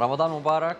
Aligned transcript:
رمضان 0.00 0.30
مبارك 0.30 0.76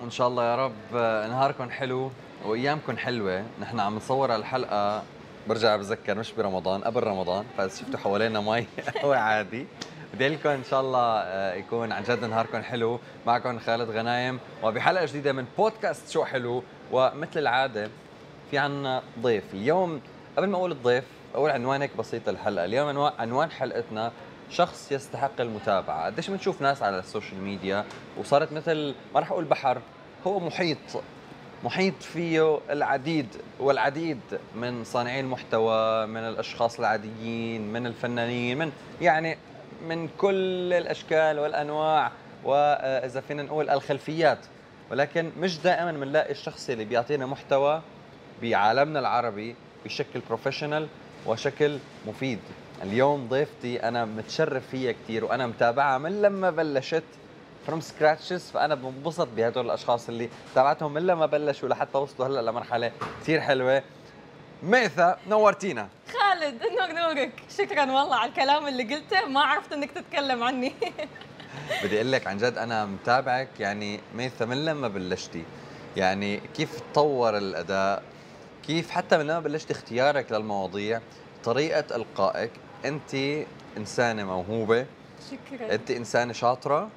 وإن 0.00 0.10
شاء 0.10 0.28
الله 0.28 0.44
يا 0.44 0.56
رب 0.56 0.92
نهاركم 1.30 1.70
حلو 1.70 2.10
وأيامكم 2.44 2.96
حلوة. 2.96 3.44
نحن 3.60 3.80
عم 3.80 3.96
نصور 3.96 4.34
الحلقة 4.36 5.02
برجع 5.48 5.76
بتذكر 5.76 6.14
مش 6.18 6.32
برمضان 6.32 6.84
قبل 6.84 7.02
رمضان 7.02 7.44
فإذا 7.58 7.68
شفتوا 7.68 7.98
حوالينا 7.98 8.40
مي 8.40 8.66
هو 9.04 9.12
عادي. 9.12 9.66
بدي 10.14 10.28
لكم 10.28 10.48
إن 10.48 10.64
شاء 10.70 10.80
الله 10.80 11.18
آه، 11.18 11.54
يكون 11.54 11.92
عن 11.92 12.02
جد 12.02 12.24
نهاركم 12.24 12.62
حلو. 12.62 13.00
معكم 13.26 13.58
خالد 13.58 13.90
غنايم 13.90 14.38
وبحلقة 14.62 15.04
جديدة 15.06 15.32
من 15.32 15.46
بودكاست 15.58 16.10
شو 16.10 16.24
حلو. 16.24 16.62
ومثل 16.92 17.38
العادة 17.40 17.90
في 18.50 18.58
عنا 18.58 19.02
ضيف. 19.20 19.54
اليوم 19.54 20.00
قبل 20.36 20.46
ما 20.48 20.56
أقول 20.56 20.72
الضيف 20.72 21.04
أقول 21.34 21.50
عنوان 21.50 21.82
هيك 21.82 21.96
بسيط 21.96 22.28
الحلقة. 22.28 22.64
اليوم 22.64 23.10
عنوان 23.18 23.50
حلقتنا 23.50 24.12
شخص 24.54 24.92
يستحق 24.92 25.40
المتابعة. 25.40 26.06
قديش 26.06 26.30
بنشوف 26.30 26.62
ناس 26.62 26.82
على 26.82 26.98
السوشيال 26.98 27.40
ميديا 27.40 27.84
وصارت 28.18 28.52
مثل 28.52 28.94
ما 29.14 29.20
راح 29.20 29.30
أقول 29.30 29.44
بحر 29.44 29.78
هو 30.26 30.40
محيط 30.40 30.78
محيط 31.64 32.02
فيه 32.02 32.58
العديد 32.70 33.28
والعديد 33.60 34.20
من 34.54 34.84
صانعي 34.84 35.20
المحتوى 35.20 36.06
من 36.06 36.20
الأشخاص 36.20 36.78
العاديين 36.78 37.72
من 37.72 37.86
الفنانين 37.86 38.58
من 38.58 38.72
يعني 39.00 39.38
من 39.88 40.08
كل 40.18 40.72
الأشكال 40.72 41.38
والأنواع 41.38 42.10
واذا 42.44 43.20
فينا 43.28 43.42
نقول 43.42 43.70
الخلفيات. 43.70 44.38
ولكن 44.90 45.30
مش 45.38 45.58
دائما 45.58 45.92
بنلاقي 45.92 46.30
الشخص 46.30 46.70
اللي 46.70 46.84
بيعطينا 46.84 47.26
محتوى 47.26 47.82
بعالمنا 48.42 48.98
العربي 49.00 49.56
بشكل 49.84 50.20
professional 50.28 50.88
وشكل 51.26 51.78
مفيد. 52.06 52.38
اليوم 52.82 53.28
ضيفتي 53.28 53.88
أنا 53.88 54.04
متشرف 54.04 54.68
فيها 54.70 54.92
كثير 54.92 55.24
وأنا 55.24 55.46
متابعها 55.46 55.98
من 55.98 56.22
لما 56.22 56.50
بلشت 56.50 57.04
from 57.66 57.80
scratch 57.80 58.50
فأنا 58.50 58.74
بنبسط 58.74 59.28
بهدول 59.36 59.66
الأشخاص 59.66 60.08
اللي 60.08 60.28
تابعتهم 60.54 60.94
من 60.94 61.06
لما 61.06 61.26
بلشوا 61.26 61.68
لحتى 61.68 61.98
وصلوا 61.98 62.28
هلأ 62.28 62.50
لمرحلة 62.50 62.92
كثير 63.20 63.40
حلوة. 63.40 63.82
ميثا 64.62 65.18
نورتينا. 65.28 65.88
خالد 66.12 66.62
نور 66.62 66.92
نورك. 66.92 67.32
شكرا 67.58 67.80
والله 67.80 68.16
على 68.16 68.28
الكلام 68.28 68.66
اللي 68.66 68.94
قلته. 68.94 69.26
ما 69.26 69.40
عرفت 69.40 69.72
إنك 69.72 69.90
تتكلم 69.90 70.42
عني. 70.42 70.74
بدي 71.84 71.96
أقول 71.96 72.12
لك 72.12 72.26
عن 72.26 72.36
جد 72.36 72.58
أنا 72.58 72.86
متابعك 72.86 73.48
يعني 73.60 74.00
ميثا 74.14 74.44
من 74.44 74.64
لما 74.64 74.88
بلشتي. 74.88 75.44
يعني 75.96 76.40
كيف 76.56 76.80
تطور 76.80 77.38
الأداء؟ 77.38 78.02
كيف 78.66 78.90
حتى 78.90 79.18
من 79.18 79.26
لما 79.26 79.40
بلشت 79.40 79.70
اختيارك 79.70 80.32
للمواضيع؟ 80.32 81.00
طريقة 81.44 81.96
إلقائك 81.96 82.50
انت 82.84 83.44
إنسانة 83.76 84.24
موهوبة. 84.24 84.86
شكرا. 85.30 85.74
انت 85.74 85.90
إنسانة 85.90 86.32
شاطرة 86.32 86.88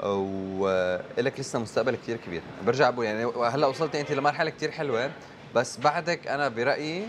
ولك 0.00 1.40
لسه 1.40 1.58
مستقبل 1.58 1.96
كثير 1.96 2.16
كبير. 2.16 2.42
برجع 2.66 2.90
بقول 2.90 3.06
يعني 3.06 3.24
هلأ 3.24 3.66
وصلتي 3.66 4.00
انت 4.00 4.12
لمرحلة 4.12 4.50
كثير 4.50 4.70
حلوة 4.70 5.10
بس 5.54 5.78
بعدك 5.78 6.26
أنا 6.26 6.48
برأيي 6.48 7.06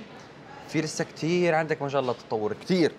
في 0.70 0.82
لسه 0.82 1.04
كثير 1.04 1.56
عندك 1.56 1.82
مجال 1.82 2.08
للتطور 2.08 2.54
كثير 2.54 2.92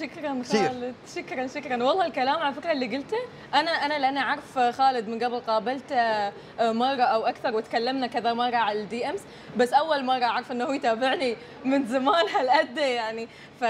شكرا. 0.00 0.42
خالد. 0.52 0.94
شكرا 1.16 1.46
شكرا. 1.46 1.84
والله 1.84 2.06
الكلام 2.06 2.38
على 2.42 2.54
فكرة 2.54 2.72
اللي 2.72 2.96
قلته 2.96 3.16
أنا 3.54 3.70
أنا 3.70 3.98
لأن 3.98 4.16
أعرف 4.16 4.58
خالد 4.58 5.08
من 5.08 5.24
قبل 5.24 5.40
قابلته 5.40 5.96
آه، 5.96 6.32
مرة 6.72 7.02
أو 7.02 7.26
أكثر 7.26 7.54
وتكلمنا 7.56 8.06
كذا 8.06 8.32
مرة 8.32 8.56
على 8.56 8.80
ال 8.82 9.10
DMs 9.10 9.20
بس 9.56 9.72
أول 9.72 10.04
مرة 10.04 10.24
أعرف 10.24 10.52
إنه 10.52 10.64
هو 10.64 10.72
يتابعني 10.72 11.36
من 11.64 11.86
زمان 11.86 12.28
هالقد 12.28 12.76
يعني. 12.78 13.28
ف 13.60 13.64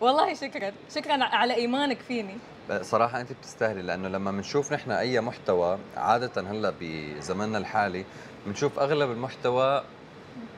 والله 0.00 0.34
شكرا. 0.34 0.72
شكرا 0.94 1.24
على 1.24 1.54
إيمانك 1.54 1.98
فيني. 2.08 2.36
صراحة 2.82 3.20
أنت 3.20 3.32
بتستاهلي 3.32 3.82
لأنه 3.82 4.08
لما 4.08 4.30
بنشوف 4.30 4.72
نحن 4.72 4.90
أي 4.90 5.20
محتوى 5.20 5.78
عادة 5.96 6.42
هلأ 6.42 6.72
بزماننا 6.80 7.58
الحالي 7.58 8.04
بنشوف 8.46 8.78
أغلب 8.78 9.10
المحتوى 9.10 9.82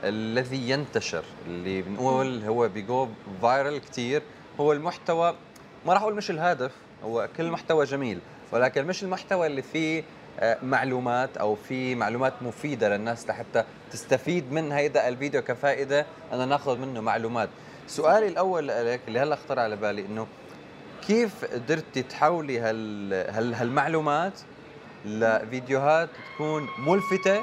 الذي 0.04 0.70
ينتشر 0.70 1.24
اللي 1.46 1.82
بنقول 1.82 2.44
هو 2.44 2.68
بيجو 2.68 3.08
viral 3.42 3.78
كثير 3.78 4.22
هو 4.60 4.72
المحتوى 4.72 5.34
ما 5.86 5.92
راح 5.94 6.02
أقول 6.02 6.14
مش 6.14 6.30
الهدف 6.30 6.72
هو 7.04 7.28
كل 7.36 7.50
محتوى 7.50 7.84
جميل 7.84 8.18
ولكن 8.52 8.84
مش 8.84 9.02
المحتوى 9.02 9.46
اللي 9.46 9.62
فيه 9.62 10.04
آه، 10.40 10.58
معلومات 10.62 11.36
أو 11.36 11.54
في 11.54 11.94
معلومات 11.94 12.32
مفيدة 12.42 12.88
للناس 12.88 13.28
لحتى 13.28 13.64
تستفيد 13.92 14.52
من 14.52 14.72
هيدا 14.72 15.08
الفيديو 15.08 15.42
كفائدة 15.42 16.06
أنا 16.32 16.46
ناخذ 16.46 16.78
منه 16.78 17.00
معلومات. 17.00 17.48
سؤالي 17.86 18.28
الأول 18.28 18.68
لك 18.68 19.00
اللي 19.08 19.18
هلأ 19.20 19.36
خطر 19.36 19.58
على 19.58 19.76
بالي 19.76 20.06
إنه 20.06 20.26
كيف 21.06 21.44
قدرتي 21.44 22.02
تحولي 22.02 22.58
هال 22.58 23.12
هال 23.30 23.54
هالمعلومات 23.54 24.32
لفيديوهات 25.04 26.08
تكون 26.34 26.68
ملفتة 26.78 27.42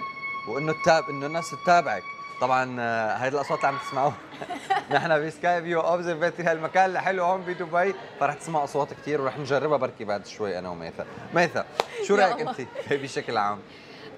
وإنه 0.50 0.74
تتاب 0.84 1.04
إنه 1.10 1.26
الناس 1.26 1.52
تتابعك؟ 1.64 2.04
طبعا 2.42 2.76
آه، 2.80 3.18
هاي 3.18 3.28
الأصوات 3.28 3.60
اللي 3.60 3.68
عم 3.68 3.78
تسمعوها. 3.88 4.14
نحن 4.92 5.26
ب 5.26 5.35
Sky 5.35 5.62
View 5.62 5.80
Observatory 5.82 6.48
هالمكان 6.48 6.86
اللي 6.86 7.02
حلو 7.02 7.24
هون 7.24 7.42
بدبي 7.42 7.94
فرح 8.20 8.34
تسمع 8.34 8.64
أصوات 8.64 8.94
كثير 8.94 9.22
ورح 9.22 9.38
نجربها 9.38 9.78
بركي 9.78 10.06
بعد 10.06 10.26
شوي 10.28 10.60
أنا 10.60 10.70
وميثا. 10.70 11.06
ميثا 11.34 11.66
شو 12.08 12.16
رأيك. 12.16 12.40
أنت 12.42 12.68
بشكل 13.04 13.38
عام؟ 13.38 13.60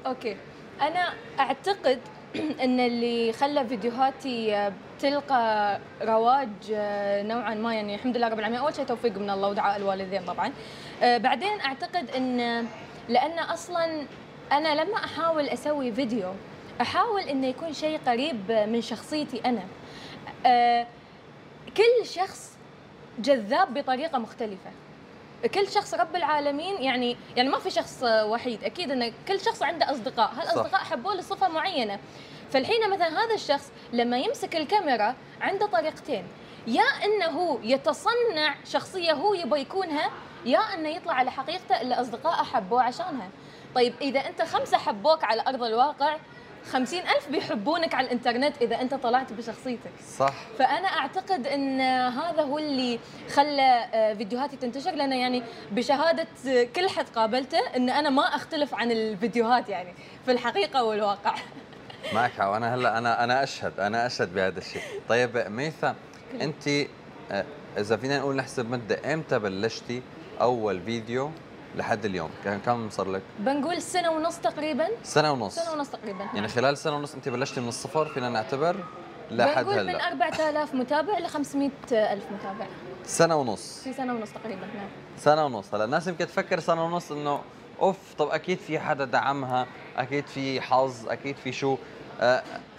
Okay. 0.06 0.38
أنا 0.82 1.14
أعتقد 1.40 2.00
إن 2.64 2.80
اللي 2.80 3.34
خلى 3.34 3.68
فيديوهاتي 3.68 4.56
آه، 4.56 4.74
تلقى 5.00 5.80
رواج 6.02 6.50
آه، 6.74 7.24
نوعا 7.24 7.54
ما 7.56 7.76
يعني 7.76 7.96
الحمد 7.96 8.18
لله 8.18 8.28
رب 8.28 8.40
العالمين. 8.40 8.60
أول 8.62 8.76
شيء 8.76 8.86
توفيق 8.86 9.18
من 9.18 9.30
الله 9.30 9.50
ودعاء 9.50 9.78
الوالدين 9.78 10.26
طبعا. 10.26 10.52
آه، 11.04 11.18
بعدين 11.18 11.60
أعتقد 11.62 12.10
إن 12.10 12.66
لأن 13.10 13.40
أصلا 13.40 14.06
أنا 14.52 14.82
لما 14.82 14.96
أحاول 14.98 15.50
أسوي 15.50 15.92
فيديو 15.92 16.34
أحاول 16.82 17.22
إنه 17.22 17.48
يكون 17.48 17.74
شيء 17.74 18.00
قريب 18.08 18.52
من 18.52 18.82
شخصيتي 18.82 19.42
أنا. 19.46 19.64
آه، 20.46 20.88
كل 21.78 22.06
شخص 22.06 22.58
جذاب 23.20 23.74
بطريقة 23.74 24.18
مختلفة. 24.18 24.72
كل 25.54 25.68
شخص 25.68 25.94
رب 25.94 26.16
العالمين 26.16 26.82
يعني 26.82 27.18
يعني 27.36 27.50
ما 27.50 27.60
في 27.60 27.70
شخص 27.70 28.04
وحيد. 28.04 28.64
أكيد 28.64 28.92
إن 28.92 29.14
كل 29.28 29.40
شخص 29.40 29.64
عنده 29.64 29.92
أصدقاء. 29.92 30.32
هالاصدقاء 30.38 30.84
حبوه 30.84 31.16
لصفة 31.16 31.48
معينة؟ 31.48 32.00
فالحين 32.52 32.90
مثلا 32.90 33.24
هذا 33.24 33.34
الشخص 33.34 33.72
لما 33.94 34.18
يمسك 34.20 34.56
الكاميرا 34.56 35.16
عنده 35.42 35.66
طريقتين. 35.66 36.24
يا 36.68 36.84
إنه 36.84 37.60
يتصنع 37.64 38.56
شخصية 38.66 39.14
هو 39.14 39.34
يبغى 39.34 39.62
يكونها 39.62 40.12
يا 40.46 40.60
إنه 40.60 40.90
يطلع 40.90 41.14
على 41.14 41.32
حقيقته 41.32 41.82
اللي 41.82 41.96
أصدقائه 41.96 42.44
حبوه 42.44 42.84
عشانها. 42.84 43.30
طيب 43.76 43.94
إذا 44.02 44.20
أنت 44.20 44.42
خمسة 44.42 44.78
حبوك 44.78 45.24
على 45.24 45.44
أرض 45.48 45.64
الواقع 45.64 46.18
خمسين 46.72 47.02
ألف 47.02 47.30
بيحبونك 47.32 47.94
على 47.94 48.08
الإنترنت 48.08 48.62
إذا 48.62 48.82
أنت 48.82 48.94
طلعت 48.94 49.34
بشخصيتك. 49.34 49.92
صح. 50.18 50.34
فأنا 50.60 50.88
أعتقد 50.88 51.48
إن 51.48 51.82
هذا 51.82 52.42
هو 52.42 52.58
اللي 52.58 53.00
خلى 53.34 53.90
آه، 53.94 54.14
فيديوهاتي 54.14 54.58
تنتشر 54.58 54.92
لأن 54.92 55.14
يعني 55.14 55.44
بشهادة 55.72 56.28
آه، 56.48 56.64
كل 56.64 56.90
حد 56.90 57.06
قابلته 57.16 57.60
إن 57.76 57.90
أنا 57.90 58.10
ما 58.10 58.22
أختلف 58.22 58.74
عن 58.76 58.92
الفيديوهات 58.92 59.70
يعني 59.70 59.94
في 60.26 60.32
الحقيقة 60.32 60.84
والواقع. 60.84 61.36
معك 62.14 62.32
حق. 62.32 62.48
وأنا 62.50 62.76
هلأ 62.76 62.98
أنا 62.98 63.24
أنا 63.24 63.44
أشهد 63.44 63.80
أنا 63.80 64.06
أشهد 64.06 64.34
بهذا 64.34 64.60
الشيء. 64.60 64.82
طيب 65.10 65.38
ميثا 65.38 65.96
أنت 66.42 66.68
آه، 67.32 67.46
إذا 67.78 67.98
فينا 67.98 68.20
نقول 68.20 68.36
نحسب 68.36 68.70
مدة 68.70 69.14
إمتى 69.14 69.40
بلشتي 69.40 70.02
أول 70.42 70.82
فيديو؟ 70.82 71.32
لحد 71.76 72.06
اليوم. 72.06 72.30
كان 72.44 72.60
كم 72.60 72.90
صار 72.90 73.10
لك؟ 73.12 73.22
بنقول 73.40 73.82
سنة 73.82 74.10
ونص 74.12 74.38
تقريبا. 74.38 74.88
سنة 75.04 75.32
ونص. 75.32 75.56
سنة 75.56 75.72
ونص 75.74 75.88
تقريبا 75.90 76.26
يعني 76.34 76.48
خلال 76.48 76.78
سنة 76.78 76.96
ونص 76.96 77.16
أنت 77.16 77.30
بلشتي 77.30 77.62
من 77.62 77.68
الصفر 77.68 78.06
فينا 78.06 78.30
نعتبر 78.30 78.76
لحد 79.32 79.66
بنقول 79.66 79.84
من 79.84 79.90
هلأ. 79.90 80.08
4000 80.08 80.74
متابع 80.74 81.18
ل 81.20 81.28
500 81.28 81.70
ألف 81.92 82.24
متابع. 82.32 82.66
سنة 83.06 83.36
ونص. 83.36 83.82
في 83.84 83.94
سنة 83.94 84.14
ونص 84.14 84.30
تقريبا 84.32 84.62
نعم. 84.66 84.88
سنة 85.18 85.46
ونص. 85.46 85.74
هلأ 85.74 85.84
الناس 85.86 86.08
يمكن 86.08 86.28
تفكر 86.28 86.60
سنة 86.60 86.86
ونص 86.86 87.12
إنه 87.12 87.42
أوف 87.82 87.98
طب 88.18 88.28
أكيد 88.30 88.58
في 88.58 88.80
حدا 88.80 89.06
دعمها 89.06 89.68
أكيد 89.98 90.28
في 90.28 90.62
حظ 90.62 91.08
أكيد 91.10 91.36
في 91.36 91.52
شو. 91.52 91.78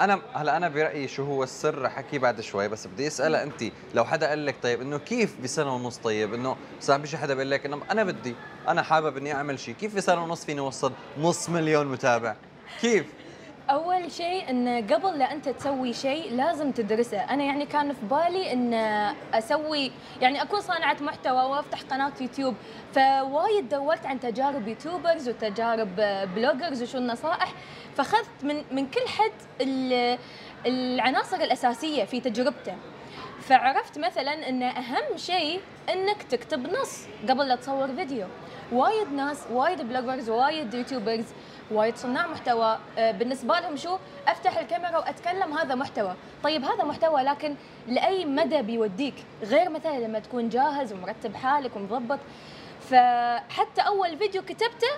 أنا 0.01 0.21
هلا 0.35 0.57
أنا 0.57 0.69
برأيي 0.69 1.09
شو 1.09 1.25
هو 1.25 1.43
السر 1.43 1.83
رح 1.83 1.99
احكي 1.99 2.19
بعد 2.19 2.41
شوي 2.41 2.69
بس 2.69 2.87
بدي 2.87 3.07
أسألها 3.07 3.43
انت. 3.43 3.65
لو 3.95 4.05
حدا 4.05 4.29
قال 4.29 4.47
لك 4.47 4.55
طيب 4.63 4.81
إنه 4.81 4.99
كيف 4.99 5.35
بسنة 5.43 5.75
ونص 5.75 5.97
طيب؟ 5.97 6.35
إنه 6.35 6.57
مثلا 6.81 7.03
بيجي 7.03 7.17
حدا 7.19 7.35
بيقول 7.35 7.51
لك 7.51 7.67
إنه 7.67 7.81
أنا 7.91 8.05
بدي 8.05 8.35
أنا 8.69 8.83
حابب 8.83 9.17
إني 9.17 9.33
أعمل 9.35 9.59
شيء 9.59 9.75
كيف 9.75 9.97
بسنة 9.97 10.23
ونص 10.25 10.45
فيني 10.45 10.61
أوصل 10.61 10.93
نص 11.19 11.49
مليون 11.51 11.87
متابع؟ 11.87 12.37
كيف؟ 12.81 13.07
أول 13.71 14.13
شيء 14.13 14.51
إن 14.51 14.87
قبل 14.87 15.19
لا 15.19 15.33
أنت 15.33 15.49
تسوي 15.49 15.93
شيء 15.93 16.33
لازم 16.35 16.73
تدرسه. 16.73 17.19
أنا 17.19 17.45
يعني 17.45 17.67
كان 17.67 17.93
في 17.93 18.07
بالي 18.11 18.53
إن 18.53 18.75
أسوي 19.35 19.93
يعني 20.21 20.43
أكون 20.43 20.61
صانعة 20.61 20.97
محتوى 21.01 21.43
وأفتح 21.43 21.83
قناة 21.83 22.13
يوتيوب. 22.21 22.55
فوايد 22.95 23.69
دورت 23.69 24.07
عن 24.07 24.21
تجارب 24.21 24.69
YouTubers 24.69 25.29
وتجارب 25.29 25.97
bloggers 26.35 26.83
وشو 26.83 26.99
النصائح. 26.99 27.53
فأخذت 27.97 28.45
من 28.45 28.63
من 28.73 28.87
كل 28.87 29.09
حد 29.09 29.33
ال- 29.61 30.19
العناصر 30.67 31.37
الأساسية 31.37 32.05
في 32.05 32.21
تجربته. 32.21 32.75
فعرفت 33.41 33.99
مثلا 33.99 34.49
إن 34.49 34.63
أهم 34.63 35.17
شيء 35.17 35.61
إنك 35.93 36.23
تكتب 36.23 36.67
نص 36.67 37.07
قبل 37.29 37.49
لا 37.49 37.57
تصور 37.57 37.89
فيديو. 37.95 38.27
وايد 38.73 39.13
ناس 39.13 39.45
وايد 39.53 39.83
bloggers 39.83 40.31
وايد 40.31 40.75
YouTubers 40.75 41.25
وايد 41.71 41.97
صناع 41.97 42.27
محتوى 42.27 42.79
آه، 42.99 43.11
بالنسبة 43.11 43.61
لهم 43.61 43.77
شو؟ 43.77 43.99
أفتح 44.29 44.59
الكاميرا 44.59 44.99
وأتكلم 44.99 45.59
هذا 45.59 45.75
محتوى. 45.75 46.15
طيب 46.43 46.65
هذا 46.65 46.85
محتوى 46.85 47.23
لكن 47.23 47.55
لأي 47.89 48.25
مدى 48.25 48.63
بيوديك؟ 48.63 49.15
غير 49.43 49.71
مثلا 49.71 49.99
لما 49.99 50.19
تكون 50.19 50.49
جاهز 50.49 50.93
ومرتب 50.93 51.37
حالك 51.37 51.77
ومضبط. 51.77 52.19
فحتى 52.81 53.81
أول 53.87 54.19
فيديو 54.19 54.43
كتبته 54.43 54.93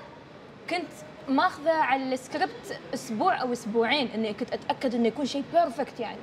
كنت 0.71 0.91
ماخذة 1.29 1.73
على 1.73 2.15
السكريبت 2.15 2.79
أسبوع 2.95 3.43
أو 3.43 3.53
أسبوعين 3.53 4.09
إني 4.15 4.33
كنت 4.33 4.53
أتأكد 4.53 4.95
إنه 4.95 5.09
يكون 5.09 5.27
شيء 5.27 5.45
perfect 5.53 6.01
يعني. 6.01 6.21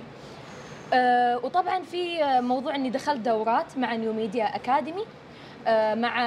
أه 0.93 1.37
وطبعا 1.43 1.83
في 1.83 2.23
آه، 2.23 2.41
موضوع 2.41 2.75
إني 2.75 2.89
دخلت 2.89 3.19
دورات 3.19 3.77
مع 3.77 3.95
New 3.95 4.13
Media 4.13 4.55
Academy 4.55 5.05
مع 6.01 6.23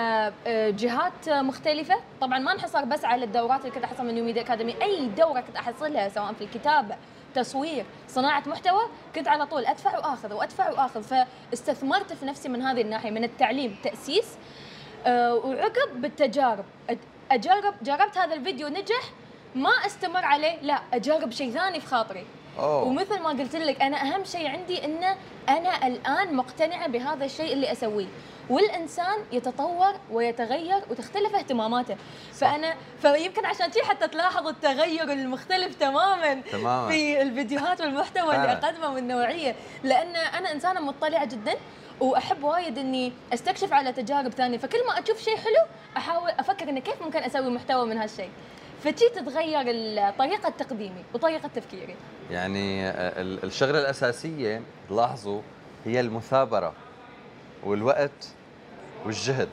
أه 0.46 0.70
جهات 0.70 1.28
مختلفة. 1.28 1.94
طبعا 2.20 2.38
ما 2.38 2.52
انحصر 2.52 2.84
بس 2.84 3.04
على 3.04 3.24
الدورات 3.24 3.60
اللي 3.60 3.70
كنت 3.70 3.84
احصلها 3.84 4.02
من 4.02 4.14
New 4.14 4.24
Media 4.24 4.42
Academy 4.42 4.82
أي 4.82 5.06
دورة 5.06 5.40
كنت 5.40 5.56
أحصلها 5.56 6.08
سواء 6.08 6.32
في 6.32 6.44
الكتابة 6.44 6.96
تصوير 7.34 7.84
صناعة 8.08 8.42
محتوى 8.46 8.82
كنت 9.14 9.28
على 9.28 9.46
طول 9.46 9.66
أدفع 9.66 9.98
وآخذ 9.98 10.32
وأدفع 10.32 10.70
وآخذ. 10.70 11.02
فاستثمرت 11.02 12.12
في 12.12 12.26
نفسي 12.26 12.48
من 12.48 12.62
هذه 12.62 12.80
الناحية 12.80 13.10
من 13.10 13.24
التعليم 13.24 13.76
تأسيس. 13.82 14.36
أه 15.06 15.34
وعقب 15.34 16.00
بالتجارب 16.00 16.64
أجرب 17.30 17.74
جربت 17.82 18.18
هذا 18.18 18.34
الفيديو 18.34 18.68
نجح 18.68 19.02
ما 19.54 19.70
استمر 19.86 20.24
عليه 20.24 20.60
لا 20.62 20.80
أجرب 20.94 21.30
شيء 21.30 21.50
ثاني 21.50 21.80
في 21.80 21.86
خاطري. 21.86 22.24
أوه. 22.60 22.82
ومثل 22.82 23.20
ما 23.20 23.28
قلت 23.28 23.56
لك 23.56 23.82
أنا 23.82 24.02
أهم 24.02 24.24
شيء 24.24 24.48
عندي 24.48 24.84
ان 24.84 25.16
أنا 25.48 25.86
الآن 25.86 26.34
مقتنعة 26.34 26.88
بهذا 26.88 27.24
الشيء 27.24 27.52
اللي 27.52 27.72
أسويه. 27.72 28.06
والإنسان 28.50 29.18
يتطور 29.32 29.92
ويتغير 30.10 30.82
وتختلف 30.90 31.34
اهتماماته. 31.34 31.96
فأنا 32.32 32.74
فيمكن 33.02 33.46
عشان 33.46 33.72
شي 33.72 33.82
حتى 33.82 34.08
تلاحظ 34.08 34.46
التغير 34.46 35.12
المختلف 35.12 35.74
تماما 35.74 36.34
تماما. 36.34 36.88
في 36.88 37.22
الفيديوهات 37.22 37.80
والمحتوى 37.80 38.36
اللي. 38.36 38.52
أقدمه 38.52 38.90
من 38.92 39.08
نوعيه 39.08 39.54
لأن 39.84 40.16
أنا 40.16 40.52
إنسانة 40.52 40.80
مطلعة 40.80 41.24
جدا 41.24 41.54
وأحب 42.00 42.44
وايد 42.44 42.78
إني 42.78 43.12
أستكشف 43.34 43.72
على 43.72 43.92
تجارب 43.92 44.30
ثانية. 44.32 44.58
فكل 44.58 44.78
ما 44.86 44.98
أشوف 45.04 45.20
شيء 45.22 45.36
حلو 45.36 45.66
أحاول 45.96 46.30
أفكر 46.30 46.68
إنه 46.68 46.80
كيف 46.80 47.02
ممكن 47.02 47.18
أسوي 47.18 47.50
محتوى 47.50 47.86
من 47.86 47.98
هالشيء. 47.98 48.30
فشي 48.84 49.08
تتغير 49.14 49.64
طريقه 50.18 50.48
تقديمي 50.58 51.04
وطريقة 51.14 51.48
تفكيري. 51.54 51.96
يعني 52.30 52.88
آه، 52.88 53.20
ال- 53.20 53.44
الشغلة 53.44 53.78
الأساسية 53.80 54.62
لاحظوا 54.90 55.42
هي 55.84 56.00
المثابرة 56.00 56.72
والوقت 57.64 58.28
والجهد. 59.06 59.48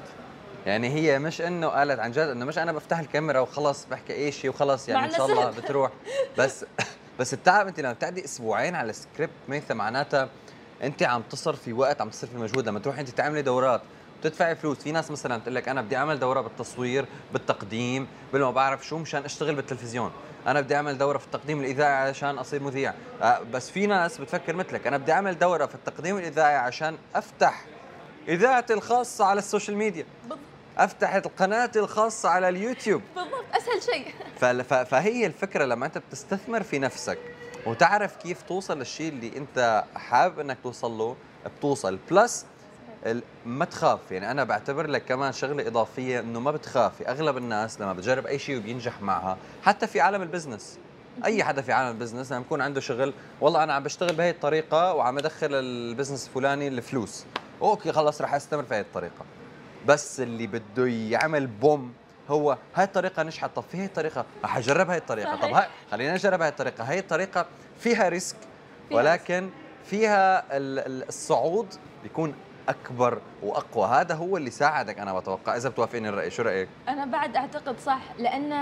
يعني 0.65 0.89
هي 0.89 1.19
مش 1.19 1.41
إنه 1.41 1.67
قالت 1.67 1.99
عن 1.99 2.11
جد 2.11 2.17
إنه 2.19 2.45
مش 2.45 2.57
أنا 2.57 2.71
بفتح 2.71 2.99
الكاميرا 2.99 3.39
وخلص 3.39 3.85
بحكي 3.85 4.13
أي 4.13 4.31
شيء 4.31 4.49
وخلص 4.49 4.89
يعني 4.89 5.05
إن 5.05 5.11
شاء 5.11 5.25
الله. 5.25 5.51
بتروح. 5.51 5.91
بس 6.37 6.65
بس 7.19 7.33
التعب 7.33 7.67
انت 7.67 7.79
لما 7.79 7.93
بتقعدي 7.93 8.25
أسبوعين 8.25 8.75
على 8.75 8.89
السكريبت 8.89 9.33
ميثا 9.49 9.73
معناتها 9.73 10.29
انت 10.83 11.03
عم 11.03 11.21
تصرفي 11.21 11.73
وقت 11.73 12.01
عم 12.01 12.09
تصرفي 12.09 12.37
مجهود. 12.37 12.67
لما 12.67 12.79
تروحي 12.79 13.01
انت 13.01 13.09
تعملي 13.09 13.41
دورات 13.41 13.81
وتدفعي 14.19 14.55
فلوس. 14.55 14.77
في 14.77 14.91
ناس 14.91 15.11
مثلا 15.11 15.37
بتقول 15.37 15.55
لك 15.55 15.69
أنا 15.69 15.81
بدي 15.81 15.97
أعمل 15.97 16.19
دورة 16.19 16.41
بالتصوير 16.41 17.05
بالتقديم 17.33 18.07
بالما 18.33 18.51
بعرف 18.51 18.87
شو 18.87 18.97
مشان 18.97 19.25
أشتغل 19.25 19.55
بالتلفزيون. 19.55 20.11
أنا 20.47 20.61
بدي 20.61 20.75
أعمل 20.75 20.97
دورة 20.97 21.17
في 21.17 21.25
التقديم 21.25 21.59
الإذاعي 21.59 22.09
عشان 22.09 22.37
أصير 22.37 22.63
مذيع. 22.63 22.93
آه، 23.21 23.39
بس 23.39 23.69
في 23.69 23.87
ناس 23.87 24.17
بتفكر 24.17 24.55
مثلك 24.55 24.87
أنا 24.87 24.97
بدي 24.97 25.11
أعمل 25.11 25.39
دورة 25.39 25.65
في 25.65 25.75
التقديم 25.75 26.17
الإذاعي 26.17 26.55
عشان 26.55 26.97
أفتح 27.15 27.65
إذاعتي 28.27 28.73
الخاصة 28.73 29.25
على 29.25 29.39
ال 29.39 29.45
social 29.45 29.77
media. 29.77 30.05
بالضبط. 30.21 30.39
أفتح 30.77 31.13
القناه 31.13 31.71
الخاصة 31.75 32.29
على 32.29 32.49
اليوتيوب. 32.49 33.01
بالضبط 33.15 33.45
أسهل 33.53 33.93
شيء. 33.93 34.13
فهي 34.91 35.25
الفكرة 35.25 35.65
لما 35.65 35.85
أنت 35.85 35.97
بتستثمر 35.97 36.63
في 36.63 36.79
نفسك 36.79 37.19
وتعرف 37.65 38.15
كيف 38.15 38.41
توصل 38.41 38.79
للشيء 38.79 39.09
اللي 39.09 39.37
أنت 39.37 39.83
حابب 39.95 40.39
إنك 40.39 40.57
توصل 40.63 40.91
له 40.91 41.15
بتوصل. 41.57 41.99
Plus 42.11 42.45
ما 43.45 43.65
تخاف. 43.65 43.99
يعني 44.11 44.31
أنا 44.31 44.43
بعتبر 44.43 44.87
لك 44.87 45.05
كمان 45.05 45.31
شغلة 45.31 45.67
إضافية 45.67 46.19
إنه 46.19 46.39
ما 46.39 46.51
بتخافي. 46.51 47.07
أغلب 47.09 47.37
الناس 47.37 47.81
لما 47.81 47.93
بتجرب 47.93 48.25
أي 48.25 48.39
شيء 48.39 48.57
وبينجح 48.57 49.01
معها 49.01 49.37
حتى 49.63 49.87
في 49.87 50.01
عالم 50.01 50.21
ال 50.21 50.27
business. 50.27 50.77
أي 51.25 51.43
حدا 51.43 51.61
في 51.61 51.71
عالم 51.71 51.89
ال 51.95 51.99
business 51.99 52.31
لما 52.31 52.41
يكون 52.41 52.61
عنده 52.61 52.81
شغل 52.81 53.13
والله 53.41 53.63
أنا 53.63 53.73
عم 53.73 53.83
بشتغل 53.83 54.15
بهي 54.15 54.29
الطريقة 54.29 54.93
وعم 54.93 55.17
ادخل 55.17 55.47
ال 55.51 55.60
business 55.60 56.27
الفلاني 56.27 56.67
الفلوس. 56.67 57.25
okay 57.61 57.91
خلص 57.91 58.21
رح 58.21 58.33
أستمر 58.33 58.63
في 58.63 58.75
هي 58.75 58.79
الطريقة. 58.81 59.25
بس 59.87 60.19
اللي 60.19 60.47
بده 60.47 60.87
يعمل 60.87 61.47
boom 61.47 61.93
هو 62.29 62.57
هاي 62.75 62.85
الطريقة 62.85 63.23
نجحت. 63.23 63.49
طب 63.55 63.63
في 63.71 63.77
هي 63.77 63.85
الطريقة؟ 63.85 64.25
رح 64.43 64.57
أجرب 64.57 64.89
هاي 64.89 64.97
الطريقة. 64.97 65.35
طب. 65.35 65.53
هاي 65.53 65.67
خلينا 65.91 66.13
نجرب 66.13 66.41
هاي 66.41 66.49
الطريقة. 66.49 66.83
هاي 66.83 66.99
الطريقة 66.99 67.45
فيها 67.79 68.09
risk 68.09 68.37
فيها 68.89 68.97
ولكن 68.97 69.49
فيها 69.85 70.39
ال- 70.57 70.79
ال- 70.79 71.07
الصعود 71.07 71.67
بيكون 72.03 72.33
أكبر 72.69 73.21
وأقوى. 73.43 73.87
هذا 73.87 74.15
هو 74.15 74.37
اللي 74.37 74.51
ساعدك 74.51 74.99
أنا 74.99 75.19
بتوقع. 75.19 75.55
إذا 75.55 75.69
بتوافقني 75.69 76.09
الرأي 76.09 76.29
شو 76.31 76.41
رأيك؟ 76.43 76.69
أنا 76.89 77.05
بعد 77.05 77.35
أعتقد 77.35 77.79
صح 77.79 77.99
لأن 78.19 78.53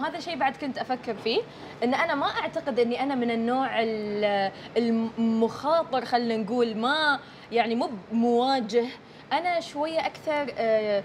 هذا 0.00 0.20
شيء 0.20 0.36
بعد 0.38 0.56
كنت 0.56 0.78
أفكر 0.78 1.14
فيه 1.14 1.40
إن 1.84 1.94
أنا 1.94 2.14
ما 2.14 2.26
أعتقد 2.26 2.78
إني 2.78 3.02
أنا 3.02 3.14
من 3.14 3.30
النوع 3.30 3.82
ال- 3.82 4.52
المخاطر 4.76 6.04
خلينا 6.04 6.36
نقول 6.42 6.76
ما 6.76 7.18
يعني 7.52 7.74
مو 7.74 7.90
مواجه. 8.12 8.84
أنا 9.32 9.60
شوية 9.60 10.06
أكثر 10.06 10.52
آه، 10.58 11.02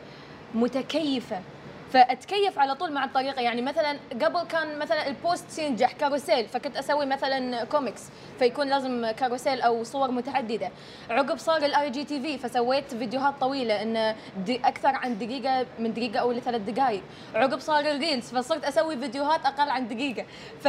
متكيفة. 0.55 1.39
فأتكيف 1.93 2.59
على 2.59 2.75
طول 2.75 2.91
مع 2.91 3.03
الطريقة. 3.03 3.41
يعني 3.41 3.61
مثلا 3.61 3.97
قبل 4.21 4.43
كان 4.43 4.79
مثلا 4.79 5.07
ال 5.07 5.17
post 5.17 5.59
ينجح 5.59 5.91
carousel 5.91 6.47
فكنت 6.47 6.77
أسوي 6.77 7.05
مثلا 7.05 7.63
كوميكس 7.63 8.01
فيكون 8.39 8.67
لازم 8.67 9.11
carousel 9.11 9.61
أو 9.61 9.83
صور 9.83 10.11
متعدده 10.11 10.71
عقب 11.09 11.37
صار 11.37 11.57
ال 11.65 11.89
IGTV 11.89 12.37
فسويت 12.37 12.93
فيديوهات 12.93 13.33
طويلة 13.41 13.81
إن 13.81 14.15
أكثر 14.49 14.95
عن 14.95 15.17
دقيقة 15.17 15.65
من 15.79 15.93
دقيقة 15.93 16.19
أو 16.19 16.31
لثلاث 16.31 16.61
دقائق 16.61 17.01
عقب 17.35 17.59
صار 17.59 17.79
ال 17.79 17.87
Reels 17.87 18.29
فصرت 18.29 18.65
أسوي 18.65 18.97
فيديوهات 18.97 19.45
أقل 19.45 19.69
عن 19.69 19.87
دقيقة. 19.87 20.25
ف 20.63 20.67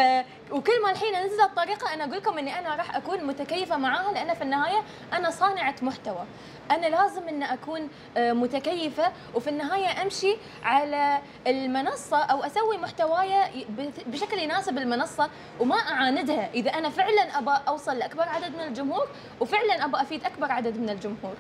وكل 0.53 0.83
ما 0.83 0.91
الحين 0.91 1.27
نزلت 1.27 1.41
الطريقة 1.41 1.95
أنا 1.95 2.05
أقول 2.05 2.17
لكم 2.17 2.39
إني 2.39 2.59
أنا 2.59 2.75
راح 2.75 2.97
أكون 2.97 3.25
متكيفة 3.25 3.77
معاها 3.77 4.13
لأن 4.13 4.35
في 4.35 4.43
النهاية 4.43 4.83
أنا 5.13 5.31
صانعة 5.31 5.75
محتوى. 5.83 6.25
أنا 6.71 6.87
لازم 6.87 7.29
إن 7.29 7.43
أكون 7.43 7.89
آه، 8.17 8.33
متكيفة 8.33 9.13
وفي 9.35 9.51
النهاية 9.51 10.03
أمشي 10.03 10.37
على 10.65 11.10
المنصة 11.47 12.17
أو 12.17 12.45
أسوي 12.45 12.79
محتوايا 12.79 13.49
ي- 13.57 13.67
بت- 13.79 14.07
بشكل 14.07 14.39
يناسب 14.39 14.79
المنصة 14.79 15.31
وما 15.61 15.77
أعاندها. 15.77 16.51
إذا 16.55 16.71
أنا 16.71 16.91
فعلا 16.91 17.39
ابى 17.39 17.65
أوصل 17.69 17.99
لأكبر 17.99 18.23
عدد 18.29 18.55
من 18.55 18.61
الجمهور 18.61 19.09
وفعلا 19.41 19.85
ابى 19.85 19.97
أفيد 19.97 20.25
أكبر 20.25 20.53
عدد 20.53 20.77
من 20.79 20.91
الجمهور. 20.91 21.35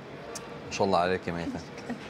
ما 0.66 0.76
شاء 0.76 0.86
الله 0.86 0.98
عليك 0.98 1.28
يا 1.28 1.32
ميثا. 1.32 1.60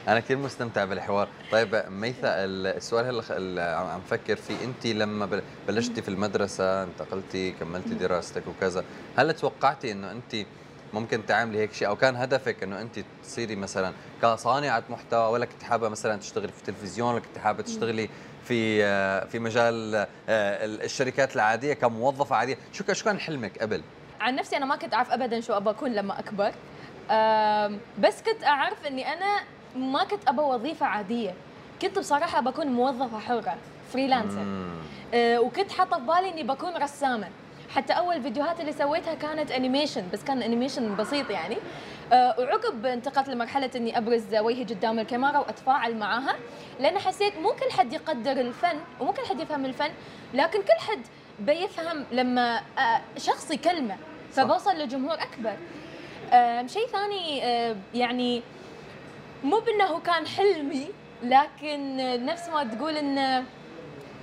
أنا 0.08 0.20
كثير 0.20 0.36
مستمتع 0.36 0.84
بالحوار. 0.84 1.28
طيب 1.52 1.82
ميثا 1.88 2.28
ال- 2.44 2.66
السؤال 2.66 3.22
اللي 3.30 3.60
عم 3.62 4.00
فكر 4.00 4.36
فيه 4.36 4.64
أنت 4.64 4.86
لما 4.86 5.26
بل- 5.26 5.42
بلشتي 5.68 6.02
في 6.02 6.08
المدرسة 6.08 6.82
انتقلتي 6.82 7.50
كملتي 7.50 7.94
دراستك 7.94 8.42
وكذا 8.46 8.84
هل 9.16 9.32
توقعتي 9.34 9.92
إنه 9.92 10.10
أنت 10.10 10.46
ممكن 10.94 11.26
تعملي 11.26 11.58
هيك 11.58 11.72
شيء 11.72 11.88
أو 11.88 11.96
كان 11.96 12.16
هدفك 12.16 12.62
إنه 12.62 12.80
انت 12.80 13.00
تصيري 13.22 13.56
مثلا 13.56 13.92
كصانعة 14.22 14.82
محتوى 14.90 15.32
ولا 15.32 15.44
كنت 15.46 15.62
حابة 15.62 15.88
مثلا 15.88 16.16
تشتغلي 16.16 16.48
في 16.52 16.58
التلفزيون 16.58 17.12
ولا 17.14 17.20
كنت 17.20 17.38
حابة 17.38 17.62
تشتغلي 17.62 18.08
في 18.44 18.84
آه، 18.84 19.24
في 19.24 19.38
مجال 19.38 19.94
آه، 19.94 20.06
الشركات 20.64 21.36
العادية 21.36 21.72
كموظفة 21.72 22.36
عادية؟ 22.36 22.58
شو 22.72 22.84
كان 22.84 22.94
شو 22.94 23.04
كان 23.04 23.20
حلمك 23.20 23.58
قبل؟ 23.58 23.82
عن 24.20 24.34
نفسي 24.34 24.56
أنا 24.56 24.66
ما 24.66 24.76
كنت 24.76 24.94
أعرف 24.94 25.10
ابدا 25.10 25.40
شو 25.40 25.52
ابى 25.56 25.70
أكون 25.70 25.92
لما 25.92 26.18
أكبر 26.18 26.52
بس 27.98 28.22
كنت 28.22 28.44
أعرف 28.44 28.86
إني 28.86 29.12
أنا 29.12 29.40
ما 29.76 30.04
كنت 30.04 30.28
ابى 30.28 30.40
وظيفة 30.40 30.86
عادية. 30.86 31.34
كنت 31.82 31.98
بصراحة 31.98 32.40
بكون 32.40 32.66
موظفة 32.66 33.18
حرة 33.18 33.56
freelancer. 33.92 34.44
آه، 35.14 35.40
وكنت 35.40 35.72
حاطة 35.72 35.98
في 35.98 36.04
بالي 36.04 36.30
إني 36.30 36.42
بكون 36.42 36.76
رسامه 36.76 37.28
حتى 37.74 37.92
أول 37.92 38.22
فيديوهات 38.22 38.60
اللي 38.60 38.72
سويتها 38.72 39.14
كانت 39.14 39.50
animation 39.50 40.02
بس 40.12 40.24
كان 40.24 40.42
animation 40.42 40.96
بسيط 40.96 41.30
يعني 41.30 41.56
آه، 42.12 42.34
وعقب 42.38 42.86
انتقلت 42.86 43.28
لمرحلة 43.28 43.70
إني 43.76 43.98
أبرز 43.98 44.34
وجهي 44.34 44.64
قدام 44.64 44.98
الكاميرا 44.98 45.38
وأتفاعل 45.38 45.96
معاها 45.96 46.36
لأن 46.80 46.98
حسيت 46.98 47.38
مو 47.38 47.48
كل 47.52 47.70
حد 47.78 47.92
يقدر 47.92 48.32
الفن 48.32 48.78
ومو 49.00 49.12
كل 49.12 49.26
حد 49.26 49.40
يفهم 49.40 49.64
الفن 49.64 49.90
لكن 50.34 50.58
كل 50.62 50.80
حد 50.90 51.00
بيفهم 51.38 52.04
لما 52.12 52.60
آه، 52.78 53.00
شخص 53.18 53.50
يكلمه. 53.50 53.96
فبوصل 54.32 54.70
لجمهور 54.78 55.14
أكبر 55.14 55.52
آم، 56.32 56.68
شيء 56.68 56.86
ثاني 56.86 57.44
آه، 57.44 57.76
يعني 57.94 58.42
مو 59.44 59.58
بأنه 59.58 59.98
كان 60.00 60.26
حلمي 60.26 60.86
لكن 61.22 62.00
آه، 62.00 62.16
نفس 62.16 62.48
ما 62.48 62.64
تقول 62.64 62.96
ان 62.96 63.44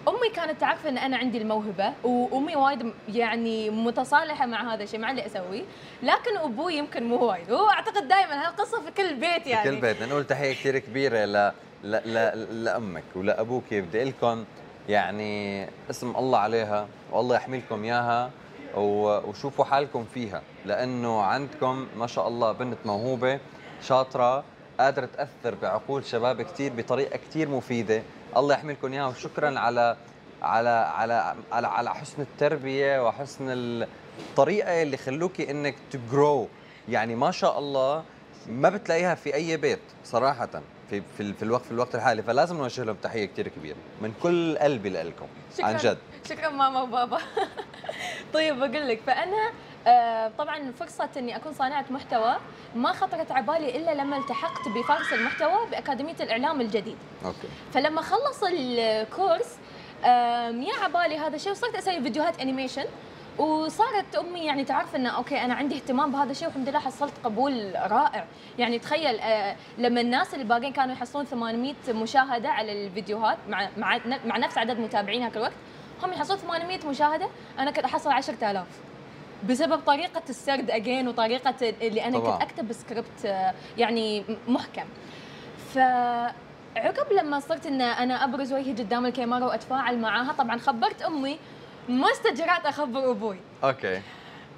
أمي 0.08 0.30
كانت 0.36 0.62
تعرف 0.62 0.88
إن 0.88 0.98
أنا 0.98 1.18
عندي 1.18 1.38
الموهبة 1.38 1.94
وأمي 2.04 2.56
وايد 2.56 2.94
يعني 3.10 3.70
متصالحة 3.70 4.46
مع 4.46 4.74
هذا 4.74 4.84
الشيء 4.84 5.00
مع 5.00 5.12
اللي 5.12 5.26
أسويه. 5.26 5.64
لكن 6.04 6.38
أبوي 6.38 6.76
يمكن 6.76 7.04
مو 7.04 7.26
وايد. 7.26 7.52
هو 7.52 7.70
أعتقد 7.70 8.08
دائما 8.08 8.48
هالقصة 8.48 8.82
في 8.82 8.92
كل 8.92 9.16
بيت 9.16 9.48
يعني. 9.48 9.70
في 9.70 9.76
كل 9.76 9.82
بيت 9.82 10.04
نقول 10.04 10.24
تحية 10.28 10.54
كثير 10.54 10.80
كبيرة 10.80 11.26
ل... 11.26 11.52
ل... 11.84 12.64
لأمك 12.64 13.04
ولأبوك 13.16 13.74
بدي 13.74 14.04
لكم 14.04 14.46
يعني 14.90 15.68
اسم 15.90 16.16
الله 16.16 16.40
عليها 16.40 16.88
والله 17.12 17.36
يحملكم 17.36 17.84
إياها 17.84 18.32
وشوفوا 18.76 19.66
حالكم 19.66 20.06
فيها. 20.14 20.42
لأنه 20.66 21.22
عندكم 21.22 21.88
ما 21.98 22.08
شاء 22.08 22.28
الله 22.28 22.52
بنت 22.52 22.78
موهوبة 22.86 23.40
شاطرة 23.82 24.44
قادرة 24.80 25.06
تأثر 25.06 25.56
بعقول 25.62 26.06
شباب 26.06 26.42
كثير 26.42 26.74
بطريقة 26.78 27.18
كثير 27.18 27.50
مفيدة. 27.50 28.04
الله 28.38 28.56
يحملكم 28.56 28.94
اياها 28.94 29.08
وشكرا 29.08 29.60
على 29.60 29.98
على 30.42 30.70
على 30.70 31.36
على 31.52 31.68
على 31.68 31.96
حسن 31.96 32.22
التربية 32.22 33.08
وحسن 33.08 33.46
الطريقة 33.50 34.82
اللي 34.82 34.98
خلوكي 34.98 35.52
إنك 35.52 35.76
تجرو 35.92 36.48
يعني 36.90 37.16
ما 37.16 37.32
شاء 37.32 37.60
الله 37.60 38.04
ما 38.48 38.70
بتلاقيها 38.70 39.16
في 39.16 39.34
أي 39.34 39.58
بيت 39.58 39.80
صراحة 40.04 40.50
في 40.90 41.02
في, 41.18 41.34
في 41.34 41.44
الوقت 41.44 41.66
في 41.66 41.72
الوقت 41.72 41.96
الحالي. 41.96 42.24
فلازم 42.24 42.58
نوجه 42.58 42.84
لهم 42.84 42.96
تحية 42.96 43.26
كثير 43.26 43.48
كبيرة 43.48 43.78
من 44.02 44.14
كل 44.24 44.58
قلبي 44.58 44.90
لكم 44.90 45.28
عن 45.60 45.78
جد. 45.78 45.98
شكرا 46.30 46.50
ماما 46.50 46.82
وبابا. 46.82 47.18
طيب 48.34 48.60
بقول 48.60 48.88
لك 48.88 49.00
فأنا 49.08 49.52
طبعا 50.38 50.72
فكرة 50.72 51.10
إني 51.18 51.36
أكون 51.36 51.54
صانعة 51.54 51.86
محتوى. 51.90 52.36
ما 52.76 52.92
خطرت 52.94 53.32
على 53.32 53.46
بالي 53.46 53.78
إلا 53.78 53.94
لما 53.96 54.18
التحقت 54.18 54.68
بفارس 54.68 55.14
المحتوى 55.14 55.70
بأكاديمية 55.72 56.16
الإعلام 56.22 56.62
الجديد. 56.62 56.98
okay. 57.26 57.48
فلما 57.74 58.02
خلص 58.02 58.44
ال 58.44 58.60
course 58.60 59.58
يا 60.04 60.74
عبالي 60.84 61.18
هذا 61.18 61.36
الشيء 61.36 61.52
وصرت 61.52 61.76
أسوي 61.76 62.02
فيديوهات 62.02 62.42
animation 62.42 62.86
وصارت 63.38 64.16
أمي 64.16 64.40
يعني 64.46 64.64
تعرف 64.66 64.96
إنه 64.96 65.10
okay 65.10 65.42
أنا 65.42 65.54
عندي 65.54 65.76
اهتمام 65.76 66.12
بهذا 66.12 66.32
الشيء 66.32 66.48
والحمد 66.48 66.70
لله 66.70 66.80
حصلت 66.80 67.14
قبول 67.24 67.74
رائع. 67.76 68.26
يعني 68.60 68.80
تخيل 68.80 69.20
آه 69.20 69.56
لما 69.78 70.02
الناس 70.02 70.34
اللي 70.34 70.46
باقين 70.46 70.74
كانوا 70.74 70.94
يحصلون 70.96 71.26
800 71.26 71.74
مشاهدة 71.90 72.50
على 72.50 72.86
الفيديوهات 72.86 73.38
مع 73.50 73.70
مع 73.78 74.00
مع 74.26 74.38
نفس 74.38 74.58
عدد 74.58 74.80
متابعين 74.80 75.24
هاك 75.24 75.38
الوقت 75.38 75.54
هم 76.04 76.12
يحصلون 76.14 76.40
800 76.40 76.88
مشاهدة 76.88 77.30
أنا 77.60 77.72
كنت 77.72 77.86
أحصل 77.86 78.12
10000 78.12 78.66
بسبب 79.50 79.80
طريقة 79.86 80.22
السرد 80.30 80.72
again 80.72 81.08
وطريقة 81.08 81.56
اللي 81.82 82.06
أنا 82.06 82.20
طبعا. 82.20 82.32
كنت 82.32 82.42
أكتب 82.42 82.72
سكريبت 82.72 83.26
آه، 83.26 83.54
يعني 83.78 84.24
محكم. 84.48 84.86
ف 85.74 85.78
عقب 86.78 87.14
لما 87.14 87.40
صرت 87.40 87.66
إن 87.66 87.82
أنا 87.82 88.24
أبرز 88.24 88.54
وجهي 88.54 88.72
قدام 88.72 89.06
الكاميرا 89.06 89.46
وأتفاعل 89.46 90.00
معاها 90.00 90.32
طبعا 90.38 90.58
خبرت 90.58 91.02
أمي 91.02 91.40
ما 91.90 92.12
استجرأت 92.12 92.66
أخبر 92.66 93.12
أبوي. 93.12 93.38
okay. 93.64 94.02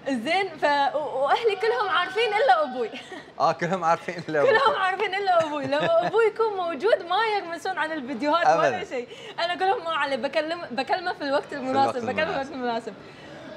زين 0.09 0.47
ف 0.61 0.63
وأهلي 0.95 1.55
كلهم 1.61 1.89
عارفين 1.89 2.23
إلا 2.27 2.63
أبوي. 2.63 2.89
آه 3.39 3.51
كلهم 3.51 3.83
عارفين 3.83 4.15
إلا 4.29 4.41
أبوي 4.41 4.51
كلهم 4.51 4.75
عارفين 4.75 5.15
إلا 5.15 5.45
أبوي. 5.45 5.65
لما 5.65 6.07
أبوي 6.07 6.23
يكون 6.25 6.57
موجود 6.57 7.05
ما 7.09 7.17
يرمسون 7.37 7.77
عن 7.77 7.91
الفيديوهات 7.91 8.47
ولا 8.57 8.83
شيء. 8.85 9.07
أنا 9.39 9.55
كلهم 9.55 9.83
ما 9.85 9.91
علي 9.91 10.17
بكلم 10.17 10.61
بكلمه 10.71 11.13
في 11.13 11.21
الوقت 11.21 11.53
المناسب 11.53 12.05
بكلمه 12.05 12.25
في 12.25 12.31
الوقت 12.31 12.51
المناسب. 12.51 12.93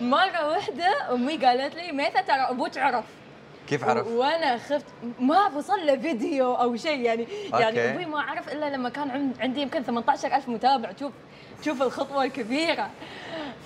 مرة 0.02 0.48
واحدة 0.48 1.14
أمي 1.14 1.36
قالت 1.36 1.74
لي 1.74 1.92
ميثا 1.92 2.20
ترى 2.20 2.36
أبوك 2.36 2.78
عرف 2.78 3.04
كيف 3.68 3.84
عرف؟ 3.84 4.06
وأنا 4.06 4.58
خفت 4.58 4.84
ما 5.20 5.46
وصل 5.46 5.86
له 5.86 5.96
فيديو 5.96 6.54
أو 6.54 6.76
شيء 6.76 7.00
يعني 7.00 7.26
okay. 7.46 7.62
يعني 7.62 7.90
أبوي 7.90 8.06
ما 8.06 8.20
عرف 8.20 8.52
إلا 8.52 8.70
لما 8.70 8.88
كان 8.88 9.32
عندي 9.40 9.60
يمكن 9.62 9.82
18000 9.82 10.48
متابع 10.48 10.90
شوف 11.00 11.12
شوف 11.64 11.82
الخطوة 11.82 12.24
الكبيرة 12.24 12.90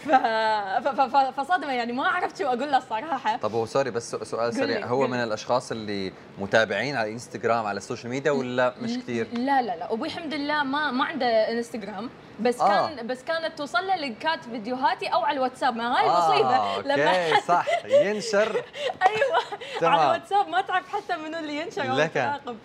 ف... 0.06 1.16
فصدمه 1.40 1.72
يعني 1.72 1.92
ما 1.92 2.06
عرفت 2.08 2.38
شو 2.38 2.46
أقول 2.46 2.70
له 2.70 2.78
الصراحة. 2.78 3.36
طب 3.36 3.52
هو 3.52 3.66
sorry 3.66 3.90
بس 3.90 4.10
سؤال 4.16 4.54
سريع. 4.54 4.86
هو 4.86 5.06
من 5.06 5.18
الأشخاص 5.18 5.72
اللي 5.72 6.12
متابعين 6.38 6.96
على 6.96 7.12
انستغرام 7.12 7.66
على 7.66 7.76
ال 7.76 7.81
social 7.81 8.10
media 8.10 8.30
ولا 8.30 8.74
مش 8.80 8.98
كثير؟ 8.98 9.26
لا 9.32 9.62
لا 9.62 9.76
لا. 9.76 9.92
أبوي 9.92 10.08
الحمد 10.08 10.34
لله 10.34 10.62
ما 10.62 10.90
ما 10.90 11.04
عنده 11.04 11.26
انستغرام 11.26 12.10
بس 12.40 12.60
آه. 12.60 12.88
كان 12.88 13.06
بس 13.06 13.22
كانت 13.24 13.58
توصل 13.58 13.86
له 13.86 13.96
لينكات 13.96 14.44
فيديوهاتي 14.44 15.06
أو 15.06 15.20
على 15.24 15.36
الواتساب. 15.36 15.76
ما 15.76 15.98
هاي 15.98 16.04
المصيبه 16.06 16.56
آه. 16.56 16.80
لما 16.80 17.40
صح. 17.48 17.66
ينشر. 17.84 18.52
أيوه. 19.06 19.40
تمام. 19.80 19.92
على 19.92 20.04
الواتساب 20.04 20.48
ما 20.48 20.60
تعرف 20.60 20.88
حتى 20.88 21.16
منو 21.16 21.38
اللي 21.38 21.56
ينشر 21.56 21.84
يتراقب 21.84 22.56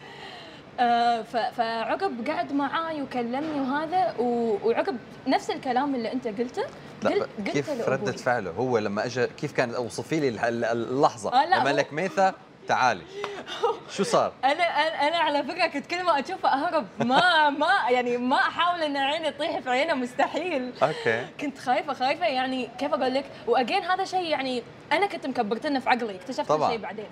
آه 0.80 1.22
فعقب 1.58 2.30
قعد 2.30 2.54
معاي 2.54 3.02
وكلمني 3.02 3.62
وهذا 3.62 4.16
وعقب 4.20 4.98
نفس 5.28 5.50
الكلام 5.50 5.96
اللي 5.96 6.14
أنت 6.14 6.28
قلته. 6.28 6.64
لا 7.04 7.28
كيف 7.46 7.90
ردة 7.90 8.12
فعله؟ 8.12 8.52
هو 8.52 8.78
لما 8.78 9.06
اجى 9.06 9.28
كيف 9.28 9.52
كان 9.52 9.74
أوصفي 9.74 10.20
لي 10.20 10.50
اللحظة؟ 10.72 11.34
آه 11.34 11.46
لما 11.46 11.70
لك 11.70 11.94
ميثا 11.94 12.34
تعالي. 12.68 13.04
شو 13.96 14.04
صار؟ 14.04 14.34
أنا 14.44 14.64
أنا 15.08 15.18
على 15.18 15.44
فكرة 15.44 15.68
كنت 15.68 15.86
كل 15.86 16.04
ما 16.04 16.20
أشوفه 16.20 16.50
أهرب. 16.50 16.88
ما 17.00 17.50
ما 17.50 17.68
يعني 17.90 18.18
ما 18.18 18.36
أحاول 18.36 18.82
إن 18.82 18.98
عيني 18.98 19.32
تطيح 19.32 19.60
في 19.60 19.70
عينه 19.70 19.94
مستحيل. 19.94 20.74
أوكي. 20.84 21.26
كنت 21.42 21.58
خايفه 21.58 21.94
خايفة 21.94 22.26
يعني 22.26 22.70
كيف 22.80 22.94
أقول 22.94 23.14
لك؟ 23.14 23.26
وأجين 23.48 23.84
هذا 23.84 24.06
شيء 24.06 24.24
يعني 24.24 24.64
أنا 24.92 25.06
كنت 25.06 25.28
مكبرتنه 25.28 25.80
في 25.80 25.90
عقلي 25.90 26.16
اكتشفت 26.16 26.52
هالشيء 26.52 26.78
بعدين. 26.78 27.06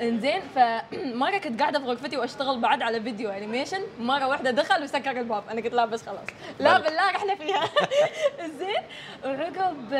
انزين 0.00 0.40
فمره 0.54 1.38
كنت 1.44 1.60
قاعدة 1.60 1.78
في 1.78 1.84
غرفتي 1.84 2.16
وأشتغل 2.16 2.60
بعد 2.60 2.82
على 2.82 3.00
فيديو 3.00 3.30
animation 3.30 3.80
مرة 4.00 4.26
واحدة 4.26 4.50
دخل 4.50 4.82
وسكر 4.82 5.10
الباب. 5.10 5.44
أنا 5.50 5.60
قلت 5.60 5.74
لا 5.74 5.84
بس 5.84 6.02
خلاص. 6.02 6.26
لا 6.60 6.78
بالله 6.78 7.10
رحنا 7.10 7.34
فيها. 7.34 7.64
زين 8.58 8.82
وعقب 9.24 9.94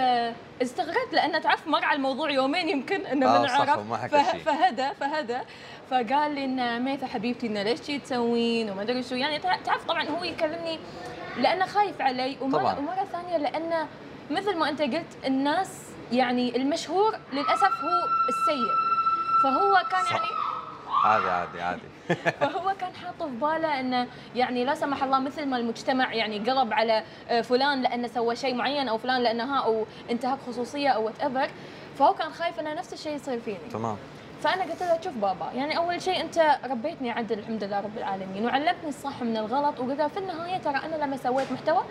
استغربت 0.63 1.13
لأنه 1.13 1.39
تعرف 1.39 1.69
مر 1.69 1.85
على 1.85 1.97
الموضوع 1.97 2.31
يومين 2.31 2.69
يمكن 2.69 3.07
إنه 3.07 3.27
آه 3.27 3.39
من 3.39 3.51
عرف. 3.51 4.45
فهدى 4.45 4.89
فهدى. 5.01 5.39
فقال 5.91 6.35
لي 6.35 6.45
إن 6.45 6.83
ميثا 6.85 7.07
حبيبتي 7.07 7.47
انه 7.47 7.63
ليش 7.63 7.81
تسوين 7.81 8.71
وما 8.71 8.83
أدري 8.83 9.03
شو. 9.03 9.15
يعني 9.15 9.39
تعرف 9.39 9.85
طبعا 9.85 10.09
هو 10.09 10.25
يكلمني 10.25 10.79
لأنه 11.39 11.67
خايف 11.67 12.01
علي 12.01 12.37
ومرة, 12.41 12.79
ومرة 12.79 13.07
ثانية 13.13 13.37
لأنه 13.37 13.87
مثل 14.31 14.57
ما 14.57 14.69
أنت 14.69 14.83
قلت 14.83 15.17
الناس 15.27 15.69
يعني 16.13 16.57
المشهور 16.57 17.17
للأسف 17.33 17.85
هو 17.85 18.01
السيء. 18.29 18.92
فهو 19.43 19.75
كان 19.91 20.07
يعني 20.13 20.27
عادي 21.05 21.29
عادي 21.31 21.61
عادي. 21.61 21.89
فهو 22.41 22.75
كان 22.81 22.95
حاطه 22.95 23.27
في 23.29 23.35
باله 23.41 23.81
إنه 23.81 24.07
يعني 24.35 24.65
لا 24.65 24.75
سمح 24.75 25.03
الله 25.03 25.19
مثل 25.19 25.47
ما 25.47 25.57
المجتمع 25.57 26.15
يعني 26.15 26.39
قلب 26.39 26.73
على 26.73 27.03
آه، 27.29 27.41
فلان 27.41 27.83
لأنه 27.83 28.09
سوى 28.09 28.37
شيء 28.37 28.55
معين 28.55 28.89
أو 28.89 28.99
فلان 28.99 29.23
لأنه 29.23 29.45
ها 29.45 29.65
أو 29.65 29.87
انتهك 30.11 30.39
خصوصية 30.39 30.89
أو 30.89 31.05
whatever 31.05 31.51
فهو 31.99 32.15
كان 32.15 32.31
خايف 32.33 32.61
إنه 32.61 32.75
نفس 32.75 32.93
الشيء 32.93 33.15
يصير 33.15 33.41
فيني. 33.41 33.69
تمام. 33.69 33.97
فأنا 34.43 34.63
قلت 34.63 34.83
له 34.83 35.01
شوف 35.05 35.15
بابا 35.15 35.51
يعني 35.55 35.77
أول 35.77 36.03
شيء 36.03 36.21
أنت 36.21 36.59
ربيتني 36.65 37.11
عدل 37.11 37.39
الحمد 37.39 37.65
لله 37.65 37.81
رب 37.81 37.99
العالمين 37.99 38.45
وعلمتني 38.45 38.89
الصح 38.89 39.23
من 39.23 39.37
الغلط 39.37 39.81
وقلت 39.81 39.99
له 39.99 40.09
في 40.09 40.17
النهاية 40.19 40.59
ترى 40.59 40.77
أنا 40.77 41.05
لما 41.05 41.17
سويت 41.17 41.53
محتوى 41.53 41.83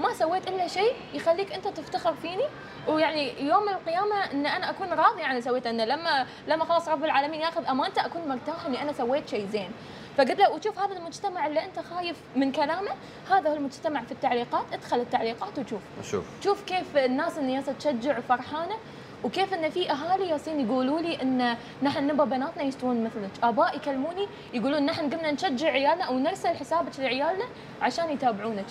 ما 0.00 0.12
سويت 0.14 0.48
إلا 0.48 0.68
شيء 0.68 0.92
يخليك 1.14 1.52
أنت 1.52 1.68
تفتخر 1.68 2.14
فيني 2.14 2.44
ويعني 2.88 3.46
يوم 3.48 3.68
القيامة 3.68 4.32
إن 4.32 4.46
أنا 4.46 4.70
أكون 4.70 4.88
راضي 4.88 5.22
عن 5.22 5.30
اللي 5.30 5.42
سويته 5.42 5.70
انه 5.70 5.84
لما 5.84 6.26
لما 6.48 6.64
خلاص 6.64 6.88
رب 6.88 7.04
العالمين 7.04 7.40
ياخذ 7.40 7.66
أمانته 7.66 8.06
أكون 8.06 8.28
مرتاح 8.28 8.66
إني 8.66 8.82
أنا 8.82 8.92
سويت 8.92 9.28
شيء 9.28 9.46
زين. 9.46 9.70
فقلت 10.16 10.40
له 10.40 10.50
وشوف 10.50 10.78
هذا 10.78 10.96
المجتمع 10.96 11.46
اللي 11.46 11.64
أنت 11.64 11.78
خايف 11.78 12.16
من 12.36 12.52
كلامه 12.52 12.90
هذا 13.30 13.50
هو 13.50 13.54
المجتمع 13.54 14.02
في 14.02 14.12
التعليقات 14.12 14.64
ادخل 14.72 15.00
التعليقات 15.00 15.58
وشوف. 15.58 15.82
شوف 16.02 16.24
شوف 16.44 16.64
كيف 16.64 16.96
الناس 16.96 17.38
اللي 17.38 17.62
تشجع 17.62 18.18
وفرحانة 18.18 18.74
وكيف 19.24 19.54
إن 19.54 19.70
في 19.70 19.90
أهالي 19.90 20.28
ياسين 20.28 20.60
يقولوا 20.60 21.00
لي 21.00 21.22
إن 21.22 21.56
نحن 21.82 22.06
نبغى 22.06 22.26
بناتنا 22.26 22.62
يستوون 22.62 23.04
مثلك، 23.04 23.30
آباء 23.42 23.76
يكلموني 23.76 24.28
يقولون 24.54 24.86
نحن 24.86 25.10
قمنا 25.10 25.30
نشجع 25.30 25.68
عيالنا 25.70 26.04
أو 26.04 26.18
نرسل 26.18 26.56
حسابك 26.56 27.00
لعيالنا 27.00 27.44
عشان 27.82 28.10
يتابعونك. 28.10 28.66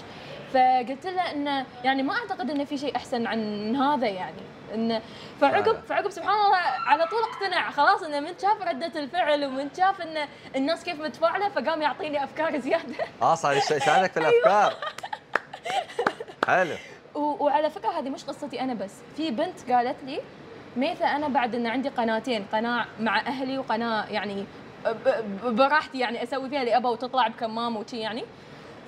فقلت 0.53 1.05
له 1.07 1.31
انه 1.31 1.65
يعني 1.83 2.03
ما 2.03 2.13
أعتقد 2.13 2.49
انه 2.49 2.63
في 2.63 2.77
شيء 2.77 2.95
أحسن 2.95 3.27
عن 3.27 3.75
هذا 3.75 4.07
يعني. 4.07 4.41
انه 4.73 5.01
فعقب 5.41 5.79
فعقب 5.89 6.09
سبحان 6.09 6.45
الله 6.45 6.57
على 6.87 7.07
طول 7.07 7.19
اقتنع. 7.33 7.71
خلاص 7.71 8.03
انه 8.03 8.19
من 8.19 8.33
شاف 8.41 8.61
ردة 8.61 8.99
الفعل 8.99 9.45
ومن 9.45 9.69
شاف 9.77 10.01
ان 10.01 10.27
الناس 10.55 10.83
كيف 10.83 11.01
متفاعلة 11.01 11.49
فقام 11.49 11.81
يعطيني 11.81 12.23
أفكار 12.23 12.57
زيادة. 12.59 12.95
آه 13.21 13.35
صار 13.35 13.57
يساعدك 13.57 14.11
في 14.11 14.19
الأفكار. 14.29 14.73
حلو. 16.47 16.75
وعلى 17.15 17.69
فكرة 17.69 17.89
هذه 17.89 18.09
مش 18.09 18.23
قصتي 18.23 18.61
أنا 18.61 18.73
بس. 18.73 18.93
في 19.17 19.31
بنت 19.31 19.71
قالت 19.71 20.03
لي 20.05 20.19
ميثا 20.77 21.05
أنا 21.05 21.27
بعد 21.27 21.55
إن 21.55 21.67
عندي 21.67 21.89
قناتين 21.89 22.45
قناة 22.53 22.85
مع 22.99 23.19
أهلي 23.19 23.57
وقناة 23.57 24.05
يعني 24.05 24.45
براحتي 25.43 25.99
يعني 25.99 26.23
أسوي 26.23 26.49
فيها 26.49 26.59
اللي 26.59 26.77
ابى 26.77 26.87
وتطلع 26.87 27.27
بكمام 27.27 27.77
وشي 27.77 27.97
يعني. 27.97 28.23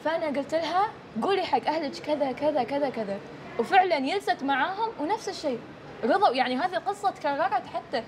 فأنا 0.06 0.26
قلت 0.26 0.56
لها 0.56 0.88
قولي 1.22 1.44
حق 1.44 1.68
أهلك 1.68 1.92
كذا 1.92 2.32
كذا 2.32 2.64
كذا 2.64 2.90
كذا. 2.90 3.20
وفعلا 3.60 3.98
يلست 3.98 4.44
معاهم 4.44 4.90
ونفس 5.00 5.30
الشيء. 5.30 5.60
رضوا 6.04 6.30
يعني 6.30 6.56
هذه 6.56 6.76
القصة 6.76 7.12
تكررت 7.12 7.66
حتى. 7.74 8.04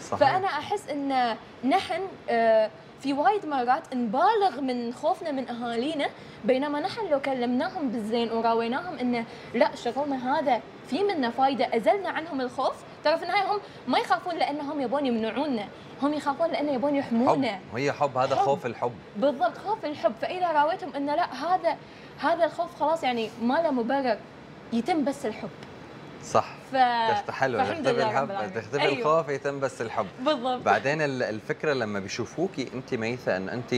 صحيح. 0.00 0.18
فأنا 0.18 0.46
أحس 0.46 0.88
إن 0.88 1.36
نحن 1.64 2.02
آه، 2.30 2.70
في 3.00 3.12
وايد 3.12 3.46
مرات 3.46 3.94
نبالغ 3.94 4.60
من 4.60 4.92
خوفنا 4.92 5.32
من 5.32 5.48
أهالينا 5.48 6.08
بينما 6.44 6.80
نحن 6.80 7.06
لو 7.10 7.20
كلمناهم 7.20 7.88
بالزين 7.88 8.32
وراويناهم 8.32 8.98
انه 8.98 9.24
لا 9.54 9.74
شغلنا 9.74 10.38
هذا 10.38 10.60
في 10.86 11.04
منه 11.04 11.30
فايدة 11.30 11.76
أزلنا 11.76 12.08
عنهم 12.08 12.40
الخوف 12.40 12.76
ترى 13.04 13.16
في 13.18 13.22
النهاية 13.22 13.52
هم 13.52 13.60
ما 13.88 13.98
يخافون 13.98 14.34
لأنهم 14.34 14.80
يبون 14.80 15.06
يمنعونا. 15.06 15.68
هم 16.02 16.14
يخافون 16.14 16.50
لأنه 16.50 16.72
يبون 16.72 16.94
يحمونا. 16.96 17.48
حب. 17.52 17.60
وهي 17.74 17.92
حب 17.92 18.16
هذا 18.18 18.36
حب. 18.36 18.42
خوف 18.42 18.66
الحب. 18.66 18.92
بالضبط 19.16 19.58
خوف 19.58 19.84
الحب. 19.84 20.12
فإذا 20.22 20.52
راويتهم 20.52 20.94
إنه 20.94 21.14
لا 21.14 21.34
هذا 21.34 21.76
هذا 22.18 22.44
الخوف 22.44 22.80
خلاص 22.80 23.02
يعني 23.02 23.30
ما 23.42 23.54
له 23.54 23.70
مبرر 23.70 24.18
يتم 24.72 25.04
بس 25.04 25.26
الحب. 25.26 25.48
صح. 26.24 26.46
ف 26.72 26.76
حلو 27.30 27.58
فالحمد 27.58 27.82
تختبي 27.84 27.92
لله 28.02 28.20
رب 28.20 28.30
الحب. 28.30 28.54
تختبي 28.60 28.82
أيوه. 28.82 28.98
الخوف 28.98 29.28
يتم 29.28 29.60
بس 29.60 29.82
الحب. 29.82 30.06
بالضبط. 30.20 30.62
بعدين 30.62 31.02
ال- 31.02 31.22
الفكرة 31.22 31.72
لما 31.72 32.00
بيشوفوكي 32.00 32.68
انت 32.74 32.94
ميثه 32.94 33.36
إن 33.36 33.48
انت 33.48 33.74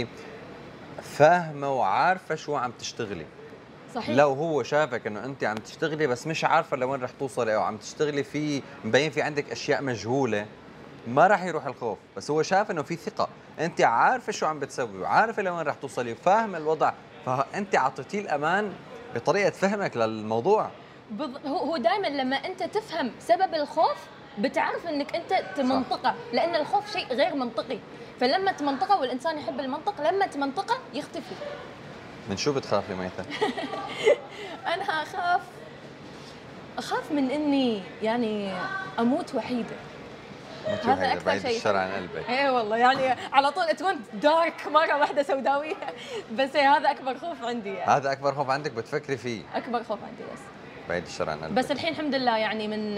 فاهمة 1.03 1.73
وعارفة 1.73 2.35
شو 2.35 2.57
عم 2.57 2.71
تشتغلي. 2.79 3.27
صحيح. 3.95 4.17
لو 4.17 4.33
هو 4.33 4.63
شافك 4.63 5.07
إنه 5.07 5.25
أنت 5.25 5.45
عم 5.45 5.57
تشتغلي 5.57 6.07
بس 6.07 6.27
مش 6.27 6.45
عارفة 6.45 6.77
لوين 6.77 7.03
رح 7.03 7.11
توصلي 7.11 7.55
أو 7.55 7.63
عم 7.63 7.77
تشتغلي 7.77 8.25
في 8.25 8.63
مبين 8.85 9.11
في 9.11 9.23
عندك 9.23 9.51
أشياء 9.51 9.83
مجهولة 9.83 10.47
ما 11.07 11.27
راح 11.27 11.45
يروح 11.45 11.67
الخوف. 11.67 11.99
بس 12.17 12.31
هو 12.31 12.43
شاف 12.43 12.71
إنه 12.71 12.83
في 12.83 12.97
ثقة. 12.97 13.29
أنت 13.61 13.81
عارفة 13.81 14.33
شو 14.33 14.47
عم 14.47 14.59
بتسوي 14.59 14.99
وعارفة 14.99 15.43
لوين 15.43 15.67
رح 15.67 15.75
توصلي 15.75 16.13
وفاهمه 16.13 16.59
الوضع. 16.59 16.93
فأنت 17.27 17.77
اعطيتيه 17.77 18.21
الأمان 18.21 18.73
بطريقة 19.15 19.51
فهمك 19.51 19.97
للموضوع. 19.97 20.71
هو 21.47 21.57
هو 21.57 21.77
دائما 21.77 22.07
لما 22.07 22.37
أنت 22.37 22.63
تفهم 22.63 23.13
سبب 23.21 23.55
الخوف 23.55 23.97
بتعرف 24.39 24.87
إنك 24.87 25.17
أنت 25.17 25.45
تمنطقة. 25.57 26.15
لأن 26.33 26.55
الخوف 26.55 26.93
شيء 26.93 27.07
غير 27.13 27.35
منطقي. 27.35 27.79
فلما 28.21 28.53
تمنطقة 28.53 29.01
والإنسان 29.01 29.39
يحب 29.39 29.61
المنطق 29.61 30.11
لما 30.11 30.27
تمنطقة 30.27 30.79
يختفي. 30.95 31.35
من 32.31 32.37
شو 32.37 32.53
بتخافي 32.53 32.95
ميثه 32.95 33.25
أنا 34.75 34.83
أخاف 34.83 35.41
أخاف 36.79 37.13
من 37.13 37.31
إني 37.31 37.83
يعني 38.03 38.53
أموت 38.99 39.35
وحيدة. 39.35 39.77
متى 40.69 40.89
هذا 40.89 41.13
أكثر 41.13 41.27
بعيد 41.27 41.43
شيء. 41.43 41.57
الشر 41.57 41.77
عن 41.77 41.91
قلبك. 41.91 42.31
اي 42.31 42.51
والله 42.51 42.77
يعني 42.77 43.21
على 43.33 43.51
طول 43.51 43.67
تكون 43.67 43.95
dark 44.15 44.67
مرة 44.67 44.97
واحدة 44.97 45.23
سوداوية. 45.23 45.75
بس 46.39 46.57
إيه، 46.57 46.77
هذا 46.77 46.91
أكبر 46.91 47.19
خوف 47.19 47.45
عندي. 47.45 47.69
يعني. 47.75 47.91
هذا 47.91 48.13
أكبر 48.13 48.35
خوف 48.35 48.51
عندك 48.51 48.73
بتفكري 48.73 49.17
فيه. 49.17 49.43
أكبر 49.55 49.83
خوف 49.83 49.99
عندي 50.05 50.23
بس. 50.33 50.41
بعيد 50.89 51.07
الشر 51.07 51.31
عن 51.31 51.39
قلبك. 51.39 51.53
بس 51.53 51.71
الحين 51.71 51.93
الحمد 51.93 52.15
لله 52.15 52.37
يعني 52.37 52.69
من 52.69 52.95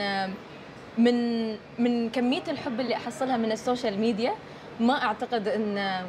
من 0.99 1.51
من 1.79 2.11
كمية 2.11 2.43
الحب 2.49 2.81
اللي 2.81 2.97
أحصلها 2.97 3.37
من 3.37 3.53
ال 3.53 3.59
social 3.59 3.99
media 3.99 4.35
ما 4.81 5.03
أعتقد 5.03 5.49
إن 5.49 6.05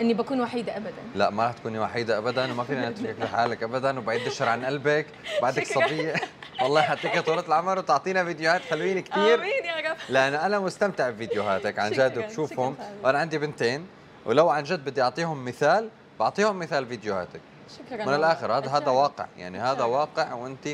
إني 0.00 0.14
بكون 0.14 0.40
وحيدة 0.40 0.76
ابدا 0.76 0.92
لا 1.14 1.30
ما 1.30 1.46
رح 1.46 1.52
تكوني 1.52 1.78
وحيدة 1.78 2.18
ابدا 2.18 2.52
وما 2.52 2.64
فينا 2.64 2.88
نتركك 2.90 3.20
لحالك 3.20 3.62
ابدا 3.62 3.98
وبعيد 3.98 4.26
الشر 4.26 4.48
عن 4.48 4.64
قلبك 4.64 5.06
بعدك 5.42 5.64
شكراً. 5.64 5.86
صبية 5.86 6.14
والله 6.62 6.82
حتيك 6.82 7.18
طولة 7.18 7.44
العمر 7.48 7.78
وتعطينا 7.78 8.24
فيديوهات 8.24 8.60
حلوين 8.70 9.00
كثير 9.00 9.34
آمين 9.34 9.64
يا 9.64 9.90
رب 9.90 9.96
لأن 10.08 10.34
أنا 10.34 10.58
مستمتع 10.58 11.10
بفيديوهاتك 11.10 11.78
عن 11.78 11.90
جد 11.92 12.18
وبشوفهم. 12.18 12.76
وأنا 13.02 13.18
عندي 13.18 13.38
بنتين 13.38 13.86
ولو 14.26 14.48
عن 14.48 14.62
جد 14.62 14.84
بدي 14.84 15.02
أعطيهم 15.02 15.44
مثال 15.44 15.88
بعطيهم 16.20 16.58
مثال 16.58 16.86
فيديوهاتك 16.86 17.40
شكرا 17.78 18.04
من. 18.04 18.14
الآخر 18.14 18.52
هذا 18.52 18.70
هذا. 18.70 18.90
واقع 18.90 19.26
يعني 19.36 19.58
هذا. 19.58 19.84
واقع 19.84 20.32
وانت 20.32 20.68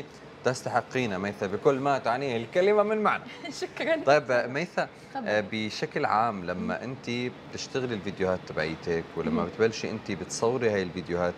تستحقين 0.45 1.19
ميثا 1.19 1.47
بكل 1.47 1.79
ما 1.79 1.97
تعنيه 1.97 2.37
الكلمة 2.37 2.83
من 2.83 2.97
معنى. 3.03 3.23
شكرا. 3.61 4.03
طيب 4.05 4.31
ميثا. 4.49 4.87
آه، 5.27 5.43
بشكل 5.51 6.05
عام 6.05 6.45
لما 6.45 6.83
أنت 6.83 7.09
بتشتغلي 7.51 7.93
الفيديوهات 7.95 8.39
تبعيتك 8.47 9.03
ولما. 9.17 9.45
بتبلشي 9.45 9.89
أنت 9.91 10.11
بتصوري 10.11 10.69
هاي 10.69 10.83
الفيديوهات 10.83 11.33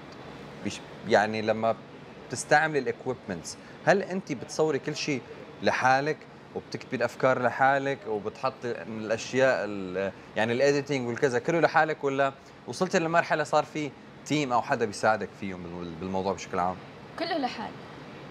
يعني 1.07 1.41
لما 1.41 1.75
بتستعملي 2.27 2.79
ال 2.79 2.87
equipments 2.87 3.57
هل 3.85 4.01
أنت 4.03 4.31
بتصوري 4.31 4.79
كل 4.79 4.95
شيء 4.95 5.21
لحالك 5.63 6.17
وبتكتبي 6.55 6.95
الأفكار 6.97 7.41
لحالك 7.41 7.97
وبتحطي 8.07 8.71
الأشياء 8.71 9.65
ال- 9.65 10.11
يعني 10.35 10.53
ال 10.53 10.60
editing 10.60 11.07
والكذا 11.07 11.39
كله 11.39 11.59
لحالك 11.59 12.03
ولا 12.03 12.33
وصلتي 12.67 12.99
لمرحله 12.99 13.43
صار 13.43 13.63
في 13.65 13.91
team 14.25 14.53
أو 14.53 14.61
حدا 14.61 14.85
بيساعدك 14.85 15.29
فيهم 15.39 15.63
بالمو- 15.63 15.99
بالموضوع 15.99 16.33
بشكل 16.33 16.59
عام؟ 16.59 16.75
كله 17.19 17.37
لحال. 17.37 17.71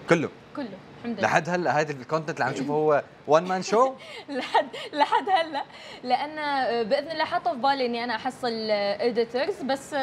كله. 0.09 0.29
كله 0.57 0.67
الحمد 0.99 1.19
لله. 1.19 1.27
لحد 1.27 1.49
هلا 1.49 1.79
هذا 1.79 1.91
ال 1.91 1.96
content 1.96 2.29
اللي 2.29 2.43
عم 2.45 2.51
نشوفه 2.51 2.73
هو 2.73 3.03
one 3.27 3.43
man 3.43 3.61
show 3.61 3.93
لحد 4.29 4.67
لحد 4.93 5.29
هلا. 5.29 5.63
لأن 6.03 6.35
بإذن 6.89 7.11
الله 7.11 7.25
حاطه 7.25 7.51
في 7.53 7.57
بالي 7.59 7.85
إني 7.85 8.03
أنا 8.03 8.15
أحصل 8.15 8.51
editors 8.71 9.61
بس 9.63 9.93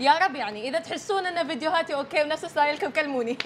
يا 0.00 0.18
رب 0.18 0.34
يعني 0.34 0.68
إذا 0.68 0.78
تحسون 0.78 1.26
إن 1.26 1.48
فيديوهاتي 1.48 1.94
okay 1.94 2.22
ونفس 2.22 2.44
style 2.44 2.77
كم 2.77 2.90
كلموني. 2.90 3.38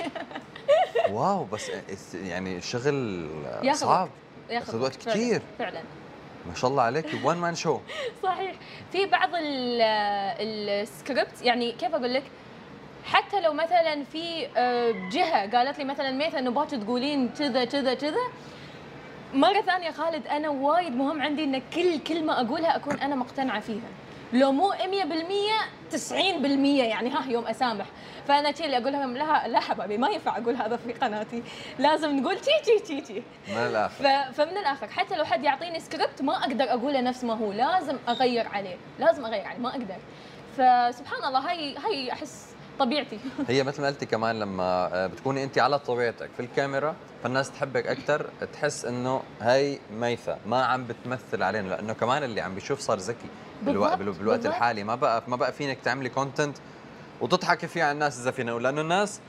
wow 1.13 1.45
بس 1.45 1.71
يعني 2.15 2.61
شغل 2.61 3.29
ياخذ 3.63 3.79
صعب. 3.79 4.09
ياخذ 4.51 4.81
وقت 4.83 4.97
كتير. 4.97 5.43
فعلا. 5.59 5.81
ما 6.49 6.55
شاء 6.55 6.71
الله 6.71 6.83
عليك 6.83 7.07
one 7.25 7.37
man 7.37 7.55
show 7.55 7.79
صحيح. 8.23 8.55
في 8.93 9.07
بعض 9.07 9.31
ال- 9.35 9.83
السكريبت 10.71 11.43
يعني 11.43 11.73
كيف 11.73 11.95
أقول 11.95 12.15
لك؟ 12.15 12.23
حتى 13.13 13.41
لو 13.41 13.53
مثلا 13.53 14.05
في 14.05 14.47
آه، 14.57 15.09
جهة 15.13 15.57
قالت 15.57 15.79
لي 15.79 15.85
مثلا 15.85 16.11
ميثا 16.11 16.39
إنه 16.39 16.51
باكر 16.51 16.77
تقولين 16.77 17.29
كذا 17.39 17.65
كذا 17.65 17.95
كذا. 17.95 18.21
مرة 19.35 19.61
ثانية 19.61 19.91
خالد 19.91 20.27
أنا 20.27 20.49
وايد 20.49 20.97
مهم 20.97 21.23
عندي 21.23 21.45
إن 21.45 21.63
كل 21.75 21.99
كلمة 21.99 22.41
أقولها 22.41 22.77
أكون 22.77 23.01
أنا 23.01 23.15
مقتنعة 23.15 23.61
فيها. 23.61 23.89
لو 24.33 24.53
مو 24.53 24.73
100% 24.73 24.75
90% 25.91 26.13
يعني 26.85 27.11
ها 27.11 27.25
يوم 27.29 27.47
أسامح. 27.47 27.87
فأنا 28.29 28.53
شي 28.53 28.65
اللي 28.65 28.77
أقول 28.79 28.93
لهم 28.93 29.17
لا 29.17 29.49
لا 29.49 29.61
حبايبي 29.61 29.99
ما 29.99 30.09
ينفع 30.09 30.37
أقول 30.39 30.57
هذا 30.57 30.77
في 30.77 30.93
قناتي. 30.93 31.43
لازم 31.79 32.17
نقول 32.17 32.39
تي 32.41 32.51
تي 32.65 32.79
تي 32.79 33.01
تي 33.01 33.23
من 33.49 33.57
الآخر 33.57 34.33
فمن 34.33 34.57
الآخر 34.57 34.89
حتى 34.89 35.17
لو 35.17 35.25
حد 35.25 35.45
يعطيني 35.45 35.81
سكريبت 35.81 36.23
ما 36.23 36.37
أقدر 36.37 36.65
اقوله 36.71 37.01
نفس 37.01 37.25
ما 37.25 37.35
هو. 37.35 37.53
لازم 37.53 37.97
أغير 38.09 38.49
عليه. 38.49 38.77
لازم 38.99 39.25
أغير 39.25 39.45
عليه 39.47 39.59
ما 39.59 39.69
أقدر. 39.69 39.97
فسبحان 40.53 41.25
الله 41.25 41.51
هاي 41.51 41.77
هاي 41.77 42.13
أحس 42.13 42.55
طبيعتي. 42.79 43.19
هي 43.49 43.63
مثل 43.63 43.83
ما 43.83 43.87
قلتي 43.89 44.07
كمان 44.07 44.39
لما 44.41 44.63
آه، 44.95 45.07
بتكوني 45.07 45.45
انت 45.45 45.59
على 45.59 45.79
طبيعتك 45.79 46.31
في 46.37 46.41
الكاميرا 46.43 46.95
فالناس 47.23 47.51
تحبك 47.51 47.87
أكثر 47.87 48.31
تحس 48.53 48.85
إنه 48.85 49.23
هاي 49.41 49.79
ميثا 49.93 50.39
ما 50.47 50.65
عم 50.65 50.85
بتمثل 50.85 51.43
علينا 51.43 51.69
لأنه 51.69 51.93
كمان 51.93 52.23
اللي 52.23 52.41
عم 52.41 52.55
بيشوف 52.55 52.81
صار 52.81 52.99
ذكي 52.99 53.29
بالوقت 53.63 53.99
بالوقت. 53.99 54.47
الحالي. 54.47 54.85
ما 54.85 54.95
بقى 54.95 55.23
ما 55.29 55.37
بقى 55.37 55.53
فينك 55.53 55.79
تعملي 55.85 56.09
كونتنت 56.09 56.57
وتضحكي 57.21 57.67
فيه 57.69 57.83
على 57.83 57.93
الناس 57.93 58.21
إذا 58.21 58.31
فينا. 58.31 58.51
لأنه 58.51 58.81
الناس 58.81 59.21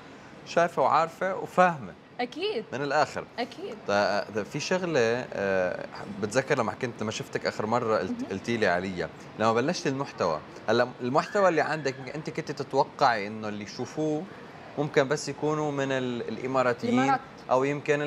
شايفة 0.45 0.81
وعارفة 0.81 1.35
وفاهمة. 1.35 1.93
أكيد. 2.19 2.65
من 2.73 2.81
الآخر. 2.83 3.23
أكيد. 3.39 3.75
طيب، 3.87 4.45
في 4.45 4.59
شغلة 4.59 5.25
آه، 5.33 5.85
بتذكر 6.21 6.57
لما 6.59 6.73
كنت 6.73 7.01
لما 7.01 7.11
شفتك 7.11 7.45
آخر 7.45 7.65
مرة 7.65 7.97
قلت 7.97 8.11
قلتي 8.31 8.57
لي 8.57 8.67
عليها 8.67 9.09
لما 9.39 9.53
بلشت 9.53 9.87
المحتوى. 9.87 10.39
هلأ 10.69 10.87
المحتوى 11.01 11.49
اللي 11.49 11.61
عندك 11.61 11.95
أنت 12.15 12.29
كنت 12.29 12.51
تتوقعي 12.51 13.27
إنه 13.27 13.47
اللي 13.47 13.63
يشوفوه 13.63 14.23
ممكن 14.77 15.07
بس 15.07 15.29
يكونوا 15.29 15.71
من 15.71 15.91
ال- 15.91 16.29
الإماراتيين 16.29 16.93
الإمارات. 16.99 17.19
أو 17.51 17.63
يمكن 17.63 17.99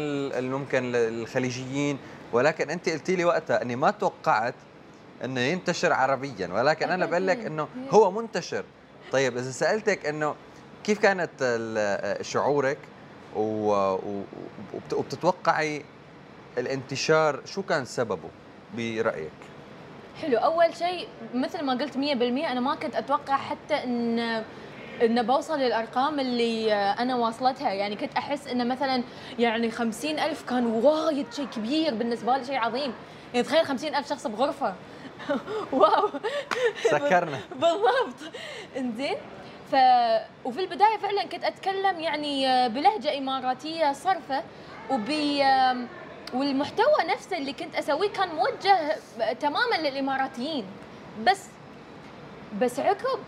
ممكن 0.51 0.83
الخليجيين. 0.95 1.99
ولكن 2.33 2.71
أنت 2.71 2.89
قلتي 2.89 3.17
لي 3.17 3.25
وقتها 3.25 3.63
إني 3.63 3.77
ما 3.77 3.91
توقعت 3.91 4.55
إنه 5.25 5.41
ينتشر 5.41 5.93
عربيا. 5.93 6.49
ولكن 6.53 6.91
أنا 6.91 7.07
بقول 7.07 7.27
لك. 7.27 7.39
إنه 7.47 7.69
هو 7.91 8.11
منتشر. 8.11 8.65
طيب 9.13 9.37
إذا 9.39 9.51
سألتك 9.51 10.07
إنه 10.07 10.35
كيف 10.85 10.99
كانت 10.99 11.31
ال- 11.41 12.27
شعورك 12.27 12.79
وبتتوقعي 14.75 15.85
الانتشار 16.59 17.41
شو 17.45 17.63
كان 17.63 17.85
سببه 17.85 18.31
برأيك؟ 18.77 19.31
حلو 20.23 20.39
أول 20.39 20.77
شيء 20.77 21.09
مثل 21.35 21.65
ما 21.65 21.73
قلت 21.73 21.95
100% 21.95 21.99
أنا 21.99 22.61
ما 22.61 22.75
كنت 22.75 22.97
أتوقع 22.97 23.37
حتى 23.37 23.75
إن 23.75 24.19
إن 25.03 25.23
بوصل 25.23 25.59
للارقام 25.59 26.21
اللي 26.21 26.73
أنا 26.75 27.17
واصلتها. 27.17 27.73
يعني 27.73 27.97
كنت 27.97 28.17
أحس 28.17 28.47
إن 28.47 28.69
مثلا 28.69 29.03
يعني 29.39 29.71
خمسين 29.71 30.19
ألف 30.19 30.49
كان 30.49 30.67
وايد 30.67 31.27
شيء 31.33 31.47
كبير 31.47 31.95
بالنسبة 31.95 32.37
لي 32.37 32.45
شيء 32.45 32.57
عظيم. 32.57 32.93
يعني 33.35 33.47
تخيل 33.47 33.67
خمسين 33.67 33.95
ألف 33.95 34.09
شخص 34.09 34.27
بغرفة. 34.27 34.75
واو. 35.73 36.09
سكرنا. 36.83 37.41
بالضبط. 37.61 38.35
إنزين 38.77 39.17
ف 39.73 39.75
وفي 40.45 40.61
البداية 40.61 40.97
فعلا 40.97 41.23
كنت 41.23 41.45
أتكلم 41.45 42.01
يعني 42.01 42.69
بلهجة 42.69 43.19
إماراتية 43.19 43.93
صرفة 43.93 44.43
وب 44.91 45.11
والمحتوى 46.35 47.05
نفسه 47.09 47.37
اللي 47.39 47.53
كنت 47.53 47.75
أسويه 47.77 48.09
كان 48.09 48.29
موجه 48.29 48.97
تماما 49.41 49.75
للإماراتيين. 49.83 50.67
بس 51.25 51.47
بس 52.61 52.81
عقب 52.81 53.19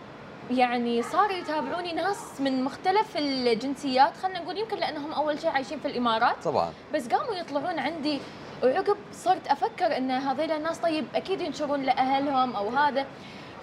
يعني 0.51 1.03
صاروا 1.03 1.37
يتابعوني 1.37 1.93
ناس 1.93 2.41
من 2.41 2.65
مختلف 2.65 3.17
الجنسيات 3.17 4.17
خلينا 4.17 4.39
نقول 4.41 4.59
يمكن 4.59 4.77
لأنهم 4.77 5.13
أول 5.13 5.41
شيء 5.41 5.51
عايشين 5.51 5.81
في 5.81 5.89
الإمارات. 5.89 6.45
طبعا. 6.45 6.73
بس 6.95 7.09
قاموا 7.09 7.35
يطلعون 7.35 7.79
عندي 7.79 8.21
وعقب 8.65 8.97
صرت 9.13 9.49
أفكر 9.49 9.97
إن 9.97 10.11
هذيل 10.11 10.53
الناس 10.53 10.79
طيب 10.79 11.07
أكيد 11.15 11.41
ينشرون 11.41 11.83
لأهلهم 11.83 12.57
أو 12.57 12.69
هذا. 12.69 13.07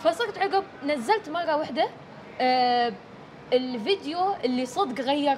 فصرت 0.04 0.38
عقب 0.38 0.64
نزلت 0.86 1.30
مرة 1.30 1.56
واحدة 1.56 1.84
آه 1.84 1.90
الفيديو 3.54 4.20
اللي 4.46 4.66
صدق 4.66 5.02
غير 5.04 5.38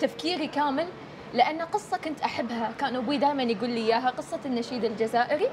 تفكيري 0.00 0.46
كامل 0.46 0.86
لأن 1.34 1.62
قصة 1.62 1.96
كنت 1.96 2.20
أحبها. 2.20 2.72
كان 2.80 2.96
أبوي 2.96 3.16
دائما 3.16 3.42
يقول 3.42 3.70
لي 3.70 3.80
إياها 3.86 4.10
قصة 4.10 4.38
النشيد 4.44 4.84
الجزائري. 4.84 5.48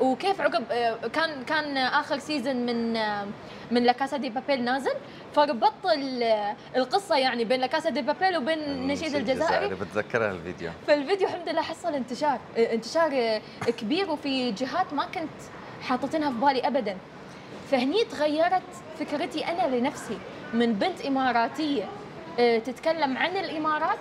وكيف 0.00 0.40
عقب 0.40 0.64
آه، 0.72 0.94
كان 1.12 1.44
كان 1.44 1.76
آخر 1.76 2.18
season 2.18 2.56
من 2.66 2.96
آه، 2.96 3.26
من 3.70 3.82
La 3.82 3.93
Casa 3.93 4.16
de 4.16 4.28
Papel 4.30 4.64
نازل. 4.64 4.92
فربطت 5.34 5.86
ال- 5.94 6.54
القصة 6.76 7.16
يعني 7.16 7.44
بين 7.44 7.60
La 7.60 7.70
Casa 7.70 7.90
de 7.90 8.02
Papel 8.02 8.36
وبين 8.36 8.58
النشيد 8.58 9.14
الجزائري. 9.14 9.74
بتذكرها 9.74 10.30
الفيديو. 10.30 10.70
فالفيديو 10.86 11.28
الحمد 11.28 11.48
لله 11.48 11.62
حصل 11.62 11.94
انتشار 11.94 12.38
آه، 12.58 12.74
انتشار 12.74 13.10
آه، 13.14 13.40
كبير. 13.70 14.10
وفي 14.10 14.50
جهات 14.50 14.92
ما 14.92 15.04
كنت 15.04 15.40
حاطتينها 15.82 16.30
في 16.30 16.36
بالي 16.36 16.60
ابدا. 16.66 16.96
فهني 17.72 18.04
تغيرت 18.04 18.62
فكرتي 18.98 19.44
أنا 19.46 19.76
لنفسي. 19.76 20.18
من 20.54 20.72
بنت 20.72 21.00
إماراتية 21.06 21.84
آه، 22.38 22.58
تتكلم 22.58 23.18
عن 23.18 23.36
الإمارات 23.36 23.98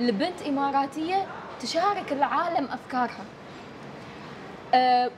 لبنت 0.00 0.42
إماراتية 0.48 1.26
تشارك 1.60 2.12
العالم 2.12 2.64
أفكارها. 2.64 3.24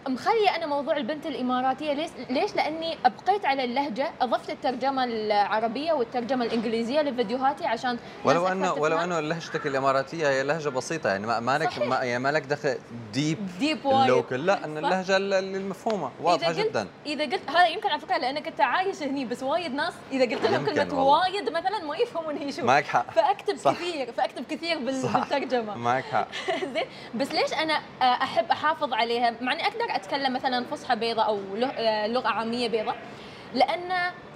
مخليه 0.08 0.56
أنا 0.56 0.66
موضوع 0.66 0.96
البنت 0.96 1.26
الإماراتية 1.26 1.92
ليش 1.92 2.10
ليش 2.30 2.54
لأني 2.56 2.98
أبقيت 3.06 3.44
على 3.46 3.64
اللهجة 3.64 4.10
أضفت 4.20 4.50
الترجمة 4.50 5.04
العربية 5.04 5.92
والترجمة 5.92 6.44
الإنجليزية 6.44 7.00
لفيديوهاتي 7.00 7.66
عشان 7.66 7.98
ولو 8.24 8.46
أنه 8.48 8.72
ولو. 8.72 8.98
أنه 8.98 9.20
لهجتك 9.20 9.66
الإماراتية 9.66 10.28
هي 10.28 10.42
لهجة 10.42 10.68
بسيطة 10.68 11.08
يعني 11.10 11.26
ما 11.26 11.40
مالك. 11.40 11.78
ما 11.78 11.96
يعني 11.96 12.18
مالك 12.22 12.42
دخل 12.42 12.78
ديب 13.12 13.38
ديب 13.58 13.84
وايد 13.86 14.00
ال 14.10 14.16
local 14.16 14.46
لا 14.46 14.64
أن. 14.64 14.78
اللهجة 14.78 15.16
ال- 15.16 15.34
المفهومة 15.34 16.10
واضحة 16.22 16.50
إذا 16.50 16.62
قلت- 16.62 16.70
جدا 16.70 16.88
إذا 17.06 17.24
قلت 17.24 17.50
هذا 17.50 17.66
يمكن 17.66 17.88
على 17.88 18.00
فكرة 18.00 18.16
لأن 18.16 18.38
كنت 18.40 18.60
عايش 18.60 19.02
هني 19.02 19.24
بس 19.24 19.42
وايد 19.42 19.74
ناس 19.74 19.94
إذا 20.12 20.34
قلت 20.36 20.44
لهم 20.46 20.66
كلمة. 20.66 21.04
وايد 21.04 21.50
مثلا 21.50 21.78
ما 21.84 21.96
يفهمون 21.96 22.36
هي 22.36 22.52
شو 22.52 22.64
معك 22.64 22.84
حق 22.84 23.10
فأكتب 23.10 23.56
صح. 23.56 23.72
كثير 23.72 24.12
فأكتب 24.12 24.44
كثير 24.50 24.78
بال-. 24.78 25.02
بالترجمة 25.14 25.74
معك 25.74 26.04
حق 26.04 26.28
زين 26.74 26.84
بس 27.14 27.32
ليش 27.32 27.52
أنا 27.52 27.74
آه، 28.02 28.04
أحب 28.04 28.50
أحافظ 28.50 28.92
عليها 28.92 29.30
مع 29.44 29.52
اني 29.52 29.66
أقدر 29.66 29.84
أتكلم 29.88 30.32
مثلا 30.32 30.64
فصحى 30.64 30.96
بيضاء 30.96 31.26
أو 31.26 31.38
آه، 31.62 32.06
لغة 32.06 32.28
عامية 32.28 32.68
بيضاء 32.68 32.96
لأن 33.54 33.92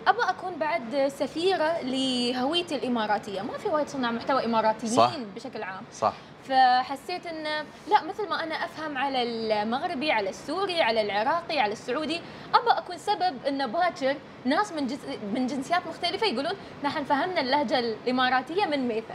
ابى 0.06 0.22
أكون 0.28 0.54
بعد 0.54 1.08
سفيرة 1.08 1.80
لهويتي 1.82 2.76
الإماراتية. 2.76 3.42
ما 3.42 3.58
في 3.58 3.68
وايد 3.68 3.88
صناع 3.88 4.10
محتوى 4.10 4.44
اماراتيين 4.44 4.92
صح. 4.92 5.12
بشكل 5.36 5.62
عام. 5.62 5.82
صح. 5.92 6.12
فحسيت 6.48 7.26
إن 7.26 7.44
لا 7.90 8.04
مثل 8.08 8.28
ما 8.28 8.42
أنا 8.44 8.54
أفهم 8.54 8.98
على 8.98 9.22
المغربي 9.22 10.12
على 10.12 10.30
السوري 10.30 10.82
على 10.82 11.00
العراقي 11.00 11.60
على 11.60 11.72
السعودي 11.72 12.20
ابى 12.54 12.70
أكون 12.78 12.98
سبب 12.98 13.46
إن 13.48 13.66
باكر 13.66 14.16
ناس 14.44 14.72
من 14.72 14.86
جنس 14.86 15.00
من 15.34 15.46
جنسيات 15.46 15.86
مختلفة 15.86 16.26
يقولون 16.26 16.52
نحن 16.84 17.04
فهمنا 17.04 17.40
اللهجة 17.40 17.78
الإماراتية 17.78 18.66
من 18.66 18.88
ميثا. 18.88 19.14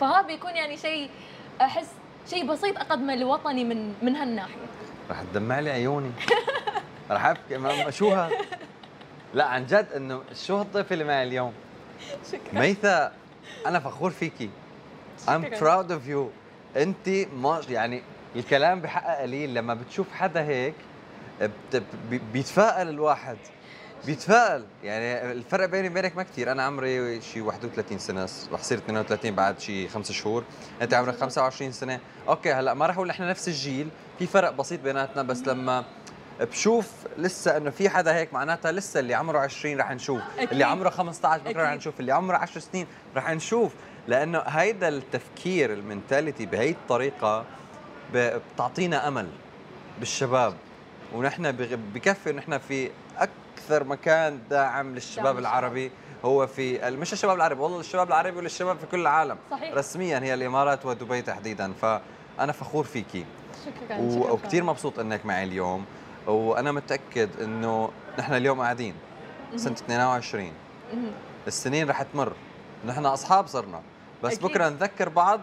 فهذا 0.00 0.22
بيكون 0.22 0.50
يعني 0.50 0.76
شيء 0.76 1.10
أحس 1.60 1.88
شيء 2.30 2.46
بسيط 2.46 2.78
أقدمه 2.78 3.14
لوطني 3.14 3.64
من 3.64 3.94
من 4.02 4.16
هالناحية. 4.16 4.69
رح 5.10 5.22
تدمع 5.22 5.58
لي 5.60 5.70
عيوني. 5.70 6.10
رح 7.10 7.26
أبكي 7.26 7.56
ما- 7.58 7.90
شو 7.90 8.10
ها؟ 8.10 8.30
لا 9.34 9.44
عن 9.44 9.66
جد 9.66 9.86
إنه 9.96 10.22
شو 10.46 10.56
هالضيف 10.56 10.92
اللي 10.92 11.04
معي 11.04 11.22
اليوم؟ 11.22 11.52
شكرا. 12.32 12.60
ميثا 12.60 13.12
أنا 13.66 13.80
فخور 13.80 14.10
فيكي. 14.10 14.50
I'm 15.28 15.44
proud 15.60 15.90
of 15.90 16.10
you. 16.10 16.18
أنت 16.76 17.08
ما 17.36 17.60
يعني 17.68 18.02
الكلام 18.36 18.80
بحقها 18.80 19.22
قليل. 19.22 19.54
لما 19.54 19.74
بتشوف 19.74 20.12
حدا 20.12 20.42
هيك 20.42 20.74
بيتفائل 22.32 22.88
الواحد. 22.88 23.36
بيتفائل. 24.06 24.64
يعني 24.84 25.32
الفرق 25.32 25.66
بيني 25.66 25.88
وبينك 25.88 26.16
ما 26.16 26.22
كثير 26.22 26.52
أنا 26.52 26.62
عمري 26.62 27.20
شي 27.20 27.40
31 27.40 27.98
سنة 27.98 28.28
رح 28.52 28.62
صير 28.62 28.78
32 28.78 29.34
بعد 29.34 29.60
شي 29.60 29.88
خمس 29.88 30.12
شهور. 30.12 30.44
أنت 30.82 30.94
عمرك 30.94 31.16
25 31.16 31.72
سنة. 31.72 32.00
أوكي 32.28 32.52
هلأ 32.52 32.74
ما 32.74 32.86
رح 32.86 32.94
أقول 32.96 33.10
إحنا 33.10 33.30
نفس 33.30 33.48
الجيل. 33.48 33.88
في 34.20 34.26
فرق 34.26 34.50
بسيط 34.50 34.80
بيناتنا 34.80 35.22
بس 35.22 35.48
لما 35.48 35.84
بشوف 36.40 36.90
لسه 37.18 37.56
إنه 37.56 37.70
في 37.70 37.88
حدا 37.88 38.14
هيك 38.14 38.32
معناتها 38.34 38.72
لسه 38.72 39.00
اللي 39.00 39.14
عمره 39.14 39.38
20 39.38 39.80
رح 39.80 39.90
نشوف 39.90 40.20
أكيد. 40.38 40.50
اللي 40.50 40.64
عمره 40.64 40.90
15 40.90 41.42
بكرة 41.42 41.62
رح. 41.62 41.72
نشوف 41.72 42.00
اللي 42.00 42.12
عمره 42.12 42.36
10 42.36 42.60
سنين 42.60 42.86
رح 43.16 43.30
نشوف. 43.30 43.72
لأنه 44.08 44.38
هيدا 44.38 44.88
التفكير 44.88 45.72
ال 45.72 45.79
mentality 45.79 46.46
بهي 46.46 46.70
الطريقة 46.70 47.44
بتعطينا 48.14 49.08
أمل 49.08 49.28
بالشباب. 49.98 50.54
ونحن 51.14 51.52
بكفي 51.94 52.32
نحن 52.32 52.58
في 52.58 52.90
أكثر 53.18 53.84
مكان 53.84 54.38
داعم 54.50 54.94
للشباب 54.94 55.38
العربي. 55.38 55.92
هو 56.24 56.46
في 56.46 56.90
مش 56.90 57.12
الشباب 57.12 57.36
العربي 57.36 57.60
والله 57.60 57.80
الشباب 57.80 58.08
العربي 58.08 58.36
وللشباب 58.36 58.78
في 58.78 58.86
كل 58.86 59.00
العالم. 59.00 59.36
صحيح. 59.50 59.74
رسميا 59.74 60.18
هي 60.18 60.34
الإمارات 60.34 60.86
ودبي 60.86 61.22
تحديدا. 61.22 61.72
فأنا 61.72 62.52
فخور 62.52 62.84
فيكي. 62.84 63.24
شكرا 63.66 64.10
شكراً. 64.10 64.32
وكثير 64.32 64.64
مبسوط 64.64 64.98
إنك 64.98 65.26
معي 65.26 65.44
اليوم 65.44 65.84
وأنا 66.26 66.72
متأكد 66.72 67.40
إنه 67.40 67.90
نحن 68.18 68.34
اليوم 68.34 68.60
قاعدين 68.60 68.94
سنة 69.56 69.72
22 69.72 70.52
مهم. 70.92 71.12
السنين 71.46 71.90
رح 71.90 72.02
تمر. 72.02 72.32
نحن 72.86 73.06
أصحاب 73.06 73.46
صرنا. 73.46 73.80
بس 74.22 74.32
أكيد. 74.32 74.44
بكرة 74.50 74.68
نذكر 74.68 75.08
بعض 75.08 75.40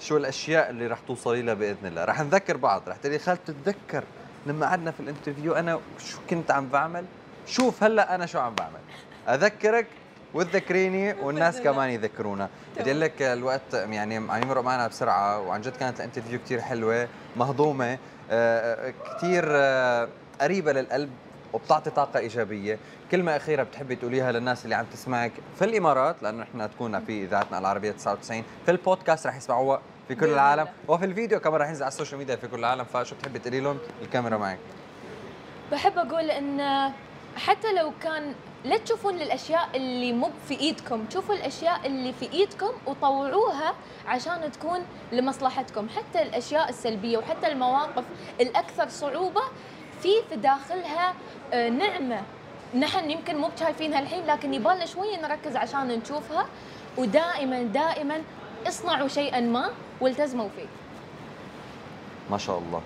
شو 0.00 0.16
الأشياء 0.16 0.70
اللي 0.70 0.86
رح 0.86 0.98
توصلي 1.06 1.42
لها 1.42 1.54
بإذن 1.54 1.86
الله. 1.86 2.04
رح 2.04 2.20
نذكر 2.20 2.56
بعض. 2.56 2.82
رح 2.88 2.96
تقولي 2.96 3.18
خالد 3.18 3.38
تتذكر 3.46 4.04
لما 4.46 4.66
قعدنا 4.66 4.90
في 4.90 5.00
الانترفيو 5.00 5.54
أنا 5.54 5.80
شو 5.98 6.18
كنت 6.30 6.50
عم 6.50 6.68
بعمل؟ 6.68 7.04
شوف 7.46 7.82
هلأ 7.82 8.14
أنا 8.14 8.26
شو 8.26 8.38
عم 8.38 8.54
بعمل. 8.54 8.80
أذكرك 9.28 9.86
وتذكريني 10.34 11.12
والناس. 11.12 11.60
كمان 11.60 11.90
يذكرونا. 11.90 12.48
بدي 12.76 12.90
أقول 12.90 13.00
لك 13.00 13.22
الوقت 13.22 13.74
يعني 13.74 14.16
عم 14.16 14.42
يمرق 14.42 14.62
معنا 14.62 14.88
بسرعة 14.88 15.40
وعن 15.40 15.60
جد 15.60 15.76
كانت 15.76 16.00
ال 16.00 16.04
interview 16.04 16.38
كثير 16.38 16.60
حلوة. 16.60 17.08
مهضومة 17.36 17.98
كثير 19.16 19.44
قريبة 20.40 20.72
للقلب 20.72 21.10
وبتعطي 21.52 21.90
طاقة 21.90 22.18
إيجابية. 22.18 22.78
كلمة 23.10 23.36
أخيرة 23.36 23.62
بتحبي 23.62 23.96
تقوليها 23.96 24.32
للناس 24.32 24.64
اللي 24.64 24.74
عم 24.74 24.84
تسمعك 24.92 25.32
في 25.58 25.64
الإمارات 25.64 26.22
لأنه 26.22 26.42
إحنا 26.42 26.66
تكون 26.66 27.04
في 27.04 27.24
إذاعتنا 27.24 27.58
العربية 27.58 27.90
99 27.90 28.44
في 28.64 28.70
البودكاست 28.70 29.26
رح 29.26 29.36
يسمعوها 29.36 29.80
في 30.08 30.14
كل 30.14 30.28
العالم. 30.28 30.68
وفي 30.88 31.04
الفيديو 31.04 31.40
كمان 31.40 31.60
رح 31.60 31.68
ينزل 31.68 31.82
على 31.82 31.92
ال 31.92 31.96
social 31.96 32.18
media 32.18 32.36
في 32.36 32.48
كل 32.48 32.58
العالم. 32.58 32.84
فشو 32.84 33.16
بتحبي 33.16 33.38
تقولي 33.38 33.60
لهم؟ 33.60 33.78
الكاميرا 34.02 34.36
معك. 34.36 34.58
بحب 35.72 35.98
أقول 35.98 36.30
إن 36.30 36.90
حتى 37.36 37.72
لو 37.72 37.92
كان 38.02 38.34
لا 38.66 38.76
تشوفون 38.76 39.14
الأشياء 39.14 39.68
اللي 39.74 40.12
مو 40.12 40.30
في 40.48 40.60
إيدكم. 40.60 41.04
تشوفوا 41.04 41.34
الأشياء 41.34 41.86
اللي 41.86 42.12
في 42.12 42.32
إيدكم 42.32 42.70
وطوعوها 42.86 43.74
عشان 44.06 44.52
تكون 44.52 44.80
لمصلحتكم. 45.12 45.88
حتى 45.88 46.22
الأشياء 46.22 46.68
السلبية 46.68 47.18
وحتى 47.18 47.46
المواقف 47.46 48.04
الأكثر 48.40 48.88
صعوبة 48.88 49.42
في 50.02 50.08
في 50.28 50.36
داخلها 50.36 51.14
آه، 51.52 51.68
نعمة. 51.68 52.22
نحن 52.74 53.10
يمكن 53.10 53.36
مو 53.36 53.50
شايفينها 53.60 54.00
الحين 54.00 54.26
لكن 54.26 54.54
يبالنا 54.54 54.86
شوية 54.86 55.20
نركز 55.22 55.56
عشان 55.56 55.88
نشوفها. 55.88 56.46
ودائما 56.98 57.62
دائما 57.62 58.22
اصنعوا 58.68 59.08
شيئا 59.08 59.40
ما 59.40 59.70
والتزموا 60.00 60.48
فيه. 60.56 60.66
ما 62.30 62.38
شاء 62.38 62.58
الله. 62.58 62.82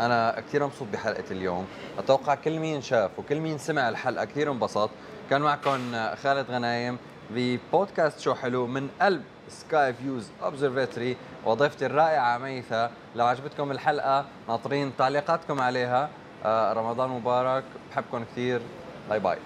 أنا 0.00 0.40
كثير 0.48 0.66
مبسوط 0.66 0.88
بحلقة 0.92 1.24
اليوم. 1.30 1.66
أتوقع 1.98 2.34
كل 2.34 2.58
مين 2.58 2.82
شاف 2.82 3.18
وكل 3.18 3.40
مين 3.40 3.58
سمع 3.58 3.88
الحلقة 3.88 4.24
كثير 4.24 4.52
انبسط. 4.52 4.90
كان 5.30 5.42
معكم 5.42 5.78
خالد 6.22 6.50
غنايم 6.50 6.98
ببودكاست 7.30 8.20
شو 8.20 8.34
حلو 8.34 8.66
من 8.66 8.88
قلب 9.00 9.22
Sky 9.48 9.92
Views 9.92 10.28
Observatory 10.42 11.16
وضيفتي 11.44 11.86
الرائعة 11.86 12.38
ميثا. 12.38 12.90
لو 13.16 13.26
عجبتكم 13.26 13.70
الحلقة 13.70 14.24
ناطرين 14.48 14.92
تعليقاتكم 14.98 15.60
عليها. 15.60 16.08
آه، 16.44 16.72
رمضان 16.72 17.10
مبارك. 17.10 17.64
بحبكم 17.90 18.24
كثير. 18.24 18.60
باي 19.08 19.18
باي. 19.18 19.38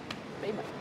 باي 0.43 0.53
باي. 0.53 0.76